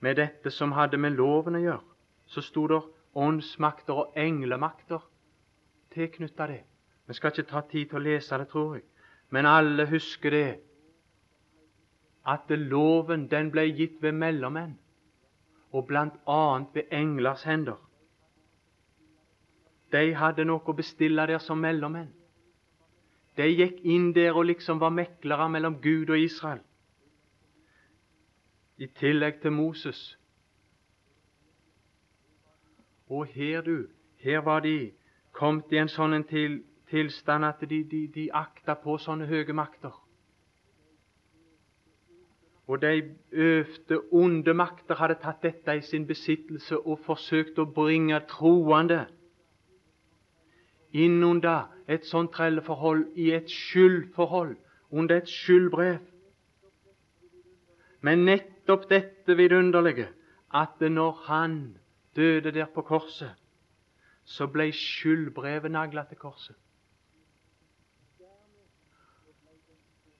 med 0.00 0.14
dette 0.14 0.50
som 0.50 0.72
hadde 0.72 0.96
med 0.96 1.10
loven 1.10 1.54
å 1.54 1.62
gjøre, 1.62 1.94
så 2.26 2.40
sto 2.40 2.66
det 2.66 2.80
åndsmakter 3.14 3.94
og 3.94 4.18
englemakter 4.18 5.02
tilknytta 5.94 6.46
det. 6.46 6.62
Vi 7.06 7.14
skal 7.14 7.32
ikke 7.32 7.50
ta 7.50 7.60
tid 7.70 7.86
til 7.90 8.00
å 8.00 8.04
lese 8.04 8.38
det, 8.38 8.48
tror 8.48 8.74
jeg, 8.78 8.84
men 9.30 9.46
alle 9.46 9.86
husker 9.90 10.30
det 10.30 10.48
at 12.26 12.48
loven 12.48 13.26
den 13.28 13.50
ble 13.52 13.66
gitt 13.76 14.00
ved 14.02 14.16
mellommenn, 14.16 14.78
og 15.72 15.86
bl.a. 15.86 16.64
ved 16.74 16.92
englers 16.92 17.42
hender. 17.44 17.76
De 19.92 20.14
hadde 20.16 20.46
noe 20.48 20.64
å 20.64 20.76
bestille 20.76 21.26
der 21.28 21.42
som 21.42 21.60
mellommenn. 21.60 22.12
De 23.36 23.46
gikk 23.50 23.82
inn 23.82 24.12
der 24.14 24.32
og 24.32 24.46
liksom 24.48 24.80
var 24.80 24.94
meklere 24.94 25.48
mellom 25.50 25.80
Gud 25.82 26.10
og 26.10 26.18
Israel. 26.18 26.62
I 28.78 28.86
tillegg 28.86 29.40
til 29.42 29.52
Moses 29.54 30.16
og 33.08 33.26
her, 33.26 33.60
du, 33.60 33.86
her 34.16 34.38
var 34.38 34.60
de 34.60 34.92
kommet 35.32 35.72
i 35.72 35.80
en 35.82 35.90
sånn 35.92 36.22
til, 36.28 36.62
tilstand 36.90 37.44
at 37.44 37.60
de, 37.68 37.82
de, 37.84 38.06
de 38.14 38.28
akta 38.32 38.76
på 38.80 38.96
sånne 39.02 39.26
høye 39.28 39.52
makter. 39.56 39.92
Og 42.66 42.80
de 42.80 43.16
øvde 43.32 43.98
onde 44.12 44.54
makter 44.56 44.96
hadde 44.96 45.18
tatt 45.20 45.42
dette 45.44 45.76
i 45.76 45.82
sin 45.84 46.06
besittelse 46.08 46.78
og 46.78 47.02
forsøkt 47.04 47.58
å 47.60 47.68
bringe 47.68 48.22
troende 48.30 49.04
inn 50.94 51.20
under 51.26 51.68
et 51.90 52.06
sånt 52.06 52.32
trelleforhold, 52.32 53.10
i 53.18 53.32
et 53.34 53.50
skyldforhold, 53.50 54.54
under 54.90 55.18
et 55.20 55.28
skyldbrev. 55.28 55.98
Men 58.00 58.24
nettopp 58.24 58.86
dette 58.88 59.36
vidunderlige, 59.36 60.08
at 60.54 60.80
når 60.80 61.12
Han 61.26 61.56
døde 62.16 62.52
der 62.52 62.66
på 62.74 62.82
korset, 62.82 63.34
så 64.24 64.46
ble 64.46 64.72
skyldbrevet 64.72 65.70
nagla 65.70 66.04
til 66.08 66.16
korset. 66.16 66.56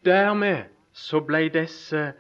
Dermed 0.05 0.65
så 0.93 1.21
ble 1.21 1.49
disse 1.49 2.13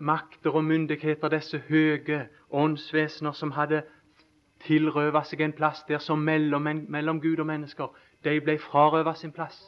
makter 0.00 0.50
og 0.50 0.64
myndigheter, 0.64 1.28
disse 1.28 1.58
høye 1.58 2.28
åndsvesener 2.50 3.32
som 3.32 3.50
hadde 3.56 3.82
tilrøva 4.66 5.24
seg 5.26 5.40
en 5.40 5.54
plass 5.56 5.82
der 5.88 5.98
som 5.98 6.18
mellom, 6.18 6.68
mellom 6.88 7.20
Gud 7.20 7.40
og 7.40 7.46
mennesker, 7.46 7.88
de 8.24 8.40
ble 8.40 8.58
frarøva 8.58 9.14
sin 9.14 9.32
plass. 9.32 9.58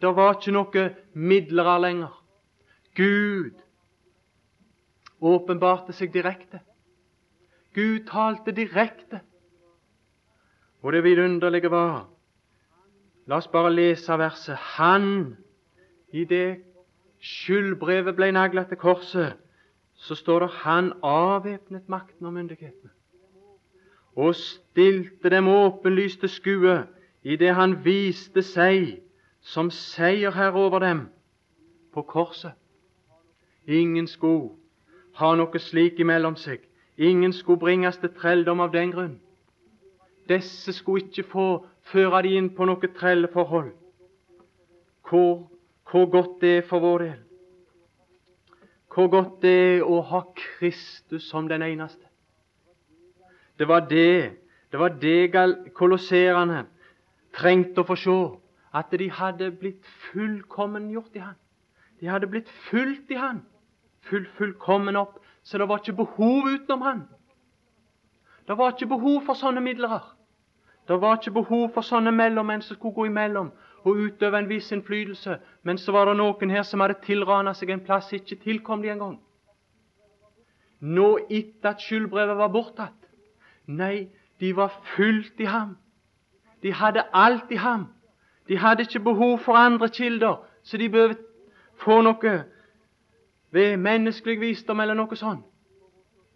Det 0.00 0.16
var 0.16 0.36
ikke 0.36 0.54
noe 0.54 0.84
midlere 1.14 1.80
lenger. 1.80 2.12
Gud 2.96 3.58
åpenbarte 5.20 5.92
seg 5.92 6.12
direkte. 6.14 6.62
Gud 7.74 8.06
talte 8.06 8.52
direkte. 8.52 9.20
Og 10.82 10.92
det 10.92 11.04
vidunderlige 11.04 11.70
var 11.70 12.08
La 13.26 13.36
oss 13.36 13.46
bare 13.48 13.70
lese 13.70 14.16
verset. 14.18 14.56
Han, 14.56 15.36
i 16.12 16.24
det 16.24 16.64
skyldbrevet 17.20 18.16
ble 18.16 18.32
nagla 18.34 18.64
til 18.66 18.80
korset, 18.80 19.36
så 19.94 20.14
står 20.14 20.40
det 20.40 20.48
han 20.64 20.92
avvæpnet 21.02 21.88
makten 21.88 22.26
og 22.26 22.32
myndighetene 22.32 22.90
og 24.16 24.34
stilte 24.34 25.30
dem 25.30 25.48
åpenlyst 25.48 26.20
til 26.20 26.28
skue 26.28 26.76
idet 27.22 27.54
han 27.54 27.76
viste 27.84 28.42
seg 28.42 29.00
som 29.40 29.70
seierherre 29.70 30.58
over 30.58 30.78
dem 30.78 31.00
på 31.94 32.02
korset. 32.02 32.52
Ingen 33.66 34.06
skulle 34.06 34.50
ha 35.14 35.34
noe 35.36 35.58
slik 35.58 36.00
imellom 36.00 36.36
seg. 36.36 36.60
Ingen 37.00 37.32
skulle 37.32 37.58
bringes 37.58 37.96
til 37.96 38.12
trelldom 38.12 38.60
av 38.60 38.74
den 38.74 38.90
grunn. 38.92 39.14
Disse 40.28 40.72
skulle 40.76 41.06
ikke 41.06 41.24
få 41.30 41.46
føre 41.88 42.20
de 42.26 42.34
inn 42.36 42.50
på 42.52 42.66
noe 42.68 42.90
trelleforhold. 42.98 43.70
Hvor, 45.08 45.46
hvor 45.88 46.10
godt 46.12 46.36
det 46.42 46.50
er 46.58 46.66
for 46.68 46.84
vår 46.84 47.04
del. 47.06 47.16
Hvor 48.92 49.08
godt 49.08 49.40
det 49.42 49.54
er 49.78 49.86
å 49.86 50.02
ha 50.10 50.20
Kristus 50.36 51.30
som 51.30 51.48
den 51.48 51.64
eneste. 51.64 52.04
Det 53.56 53.68
var 53.68 53.88
det 53.88 54.36
det 54.70 54.78
var 54.78 54.92
det 55.02 55.72
kolosserene 55.74 56.66
trengte 57.34 57.82
å 57.82 57.88
få 57.88 57.96
se. 57.98 58.18
At 58.70 58.92
de 58.94 59.08
hadde 59.10 59.48
blitt 59.58 59.86
fullkommen 60.12 60.92
gjort 60.92 61.16
i 61.18 61.24
Han. 61.24 61.34
De 61.98 62.06
hadde 62.06 62.28
blitt 62.30 62.50
fulgt 62.68 63.10
i 63.10 63.18
Han. 63.18 63.40
Full, 64.06 64.28
fullkommen 64.36 64.96
opp 64.96 65.18
så 65.42 65.58
det 65.58 65.68
var 65.68 65.78
ikke 65.78 65.96
behov 65.96 66.48
utenom 66.54 66.82
han. 66.82 67.00
Det 68.46 68.58
var 68.58 68.72
ikke 68.72 68.86
behov 68.86 69.22
for 69.26 69.38
sånne 69.38 69.60
midler. 69.60 70.00
Det 70.88 71.00
var 71.00 71.18
ikke 71.18 71.30
behov 71.30 71.68
for 71.74 71.86
sånne 71.86 72.12
mellommenn 72.12 72.62
som 72.66 72.76
skulle 72.76 72.94
gå 72.94 73.06
imellom 73.06 73.52
og 73.84 73.96
utøve 73.96 74.38
en 74.38 74.48
viss 74.50 74.72
innflytelse. 74.72 75.38
Men 75.62 75.78
så 75.78 75.92
var 75.92 76.10
det 76.10 76.16
noen 76.18 76.50
her 76.50 76.64
som 76.66 76.80
hadde 76.82 76.98
tilrana 77.04 77.54
seg 77.54 77.70
en 77.70 77.84
plass 77.84 78.12
ikke 78.12 78.40
tilkom 78.42 78.82
de 78.82 78.90
engang. 78.90 79.20
Nå 80.80 81.08
etter 81.28 81.74
at 81.74 81.84
skyldbrevet 81.84 82.36
var 82.36 82.52
bortatt. 82.52 82.96
Nei, 83.68 84.08
de 84.40 84.52
var 84.56 84.74
fullt 84.96 85.40
i 85.40 85.46
ham. 85.46 85.76
De 86.62 86.72
hadde 86.72 87.04
alt 87.12 87.52
i 87.52 87.60
ham. 87.60 87.86
De 88.48 88.58
hadde 88.58 88.82
ikke 88.82 89.04
behov 89.04 89.38
for 89.44 89.54
andre 89.54 89.88
kilder, 89.88 90.40
så 90.62 90.76
de 90.76 90.88
bør 90.90 91.14
få 91.84 92.00
noe 92.02 92.32
ved 93.50 93.76
menneskelig 93.76 94.40
visdom 94.40 94.80
eller 94.80 94.94
noe 94.94 95.16
sånt. 95.16 95.44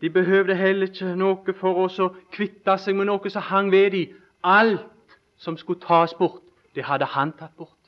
De 0.01 0.11
behøvde 0.11 0.57
heller 0.57 0.91
ikke 0.91 1.15
noe 1.17 1.55
for 1.57 1.87
å 1.87 2.09
kvitte 2.35 2.77
seg 2.79 2.97
med 2.99 3.09
noe 3.09 3.31
som 3.31 3.47
hang 3.49 3.71
ved 3.73 3.91
dem. 3.95 4.19
Alt 4.43 5.17
som 5.41 5.57
skulle 5.57 5.81
tas 5.81 6.15
bort, 6.15 6.43
det 6.75 6.85
hadde 6.85 7.09
han 7.09 7.33
tatt 7.33 7.57
bort. 7.57 7.79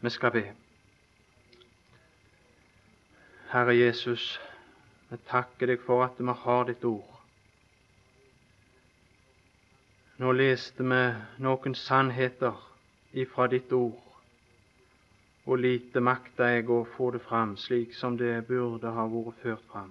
Vi 0.00 0.10
skal 0.10 0.30
be. 0.30 0.44
Herre 3.50 3.74
Jesus, 3.76 4.40
vi 5.10 5.16
takker 5.28 5.66
deg 5.66 5.82
for 5.84 6.04
at 6.04 6.20
vi 6.20 6.36
har 6.44 6.64
ditt 6.68 6.84
ord. 6.84 7.16
Nå 10.20 10.32
leste 10.36 10.84
vi 10.84 11.00
noen 11.42 11.74
sannheter 11.74 12.56
ifra 13.12 13.48
ditt 13.50 13.72
ord, 13.72 13.98
og 15.50 15.58
lite 15.58 15.98
makta 15.98 16.46
jeg 16.52 16.68
å 16.70 16.84
få 16.94 17.08
det 17.10 17.24
fram 17.24 17.56
slik 17.58 17.94
som 17.98 18.14
det 18.18 18.44
burde 18.46 18.92
ha 18.94 19.06
vært 19.10 19.40
ført 19.42 19.64
fram. 19.72 19.88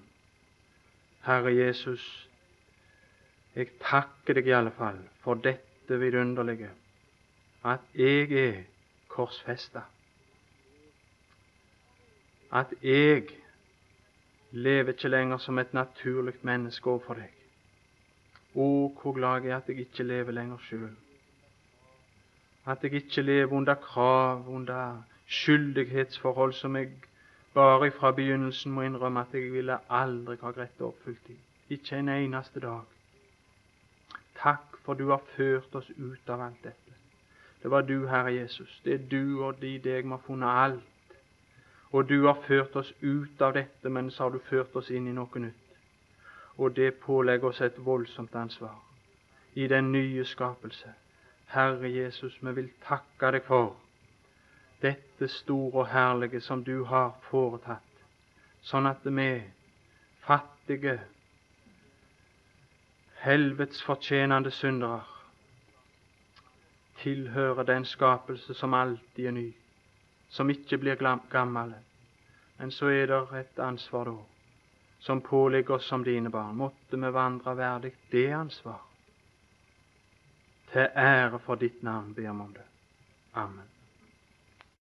Herre 1.25 1.51
Jesus, 1.51 2.03
jeg 3.57 3.73
takker 3.81 4.39
deg 4.39 4.47
i 4.47 4.55
alle 4.55 4.71
fall 4.77 5.01
for 5.23 5.41
dette 5.43 5.97
vidunderlige, 5.99 6.69
at 7.67 7.83
jeg 7.91 8.31
er 8.39 8.61
korsfesta. 9.11 9.83
At 12.55 12.71
jeg 12.81 13.27
lever 14.55 14.95
ikke 14.95 15.11
lenger 15.11 15.43
som 15.43 15.59
et 15.59 15.75
naturlig 15.75 16.39
menneske 16.41 16.87
overfor 16.89 17.19
deg. 17.19 17.35
Å, 18.55 18.65
hvor 18.95 19.13
glad 19.13 19.43
jeg 19.43 19.51
er 19.51 19.59
at 19.59 19.67
jeg 19.69 19.83
ikke 19.89 20.07
lever 20.07 20.39
lenger 20.39 20.63
sjøl. 20.69 20.89
At 22.65 22.83
jeg 22.83 23.03
ikke 23.03 23.27
lever 23.27 23.59
under 23.59 23.75
krav, 23.83 24.47
under 24.47 25.03
skyldighetsforhold 25.29 26.53
som 26.57 26.75
jeg 26.75 26.89
bare 27.53 27.91
fra 27.91 28.11
begynnelsen 28.11 28.71
må 28.71 28.85
innrømme 28.87 29.21
at 29.25 29.33
jeg 29.33 29.53
ville 29.53 29.77
aldri 29.89 30.37
ha 30.41 30.51
greid 30.55 30.81
å 30.81 30.91
oppfylle 30.91 31.35
i. 31.35 31.37
Ikke 31.75 31.99
en 31.99 32.09
eneste 32.09 32.61
dag. 32.63 32.85
Takk 34.39 34.79
for 34.85 34.97
du 34.97 35.09
har 35.11 35.21
ført 35.35 35.75
oss 35.75 35.89
ut 35.97 36.29
av 36.29 36.41
alt 36.41 36.63
dette. 36.63 36.97
Det 37.61 37.71
var 37.71 37.81
du, 37.85 38.07
Herre 38.07 38.33
Jesus. 38.33 38.81
Det 38.83 38.93
er 38.93 39.07
du 39.11 39.43
og 39.43 39.61
de 39.61 39.77
deg 39.83 40.05
vi 40.05 40.15
har 40.15 40.25
funnet 40.25 40.61
alt. 40.65 41.17
Og 41.91 42.09
du 42.09 42.25
har 42.25 42.37
ført 42.47 42.75
oss 42.75 42.93
ut 43.01 43.41
av 43.41 43.53
dette, 43.57 43.89
men 43.89 44.11
så 44.11 44.23
har 44.23 44.37
du 44.37 44.39
ført 44.49 44.75
oss 44.75 44.89
inn 44.89 45.09
i 45.09 45.15
noe 45.17 45.43
nytt 45.43 45.69
og 46.59 46.75
det 46.75 46.93
pålegger 46.93 47.47
oss 47.47 47.61
et 47.61 47.85
voldsomt 47.85 48.35
ansvar 48.35 48.75
i 49.55 49.67
den 49.67 49.91
nye 49.91 50.25
skapelse. 50.25 50.89
Herre 51.45 51.91
Jesus, 51.91 52.35
vi 52.41 52.51
vil 52.55 52.67
takke 52.83 53.31
deg 53.31 53.45
for 53.47 53.77
dette 54.81 55.27
store 55.27 55.83
og 55.83 55.87
herlige 55.91 56.41
som 56.41 56.63
du 56.63 56.83
har 56.87 57.15
foretatt, 57.29 58.03
sånn 58.61 58.87
at 58.87 59.05
vi 59.05 59.29
fattige, 60.23 60.99
helvets 63.19 63.81
fortjenende 63.83 64.51
syndere 64.55 65.01
tilhører 67.01 67.67
den 67.67 67.85
skapelse 67.85 68.53
som 68.55 68.73
alltid 68.73 69.27
er 69.27 69.35
ny, 69.35 69.47
som 70.29 70.49
ikke 70.49 70.79
blir 70.79 70.99
gammel. 71.31 71.73
Men 72.59 72.71
så 72.71 72.91
er 72.91 73.07
det 73.07 73.23
et 73.39 73.59
ansvar 73.63 74.11
da 74.11 74.17
som 74.99 75.21
påligger 75.21 75.73
oss 75.73 75.87
som 75.87 76.03
dine 76.03 76.29
barn. 76.29 76.55
Måtte 76.55 76.97
vi 76.97 77.11
vandre 77.11 77.55
verdig 77.55 77.93
det 78.11 78.31
ansvar. 78.35 78.79
Til 80.71 80.87
ære 80.95 81.39
for 81.39 81.55
ditt 81.55 81.83
navn 81.83 82.13
ber 82.13 82.21
vi 82.21 82.27
om 82.27 82.53
det. 82.53 82.65
Amen. 83.33 83.78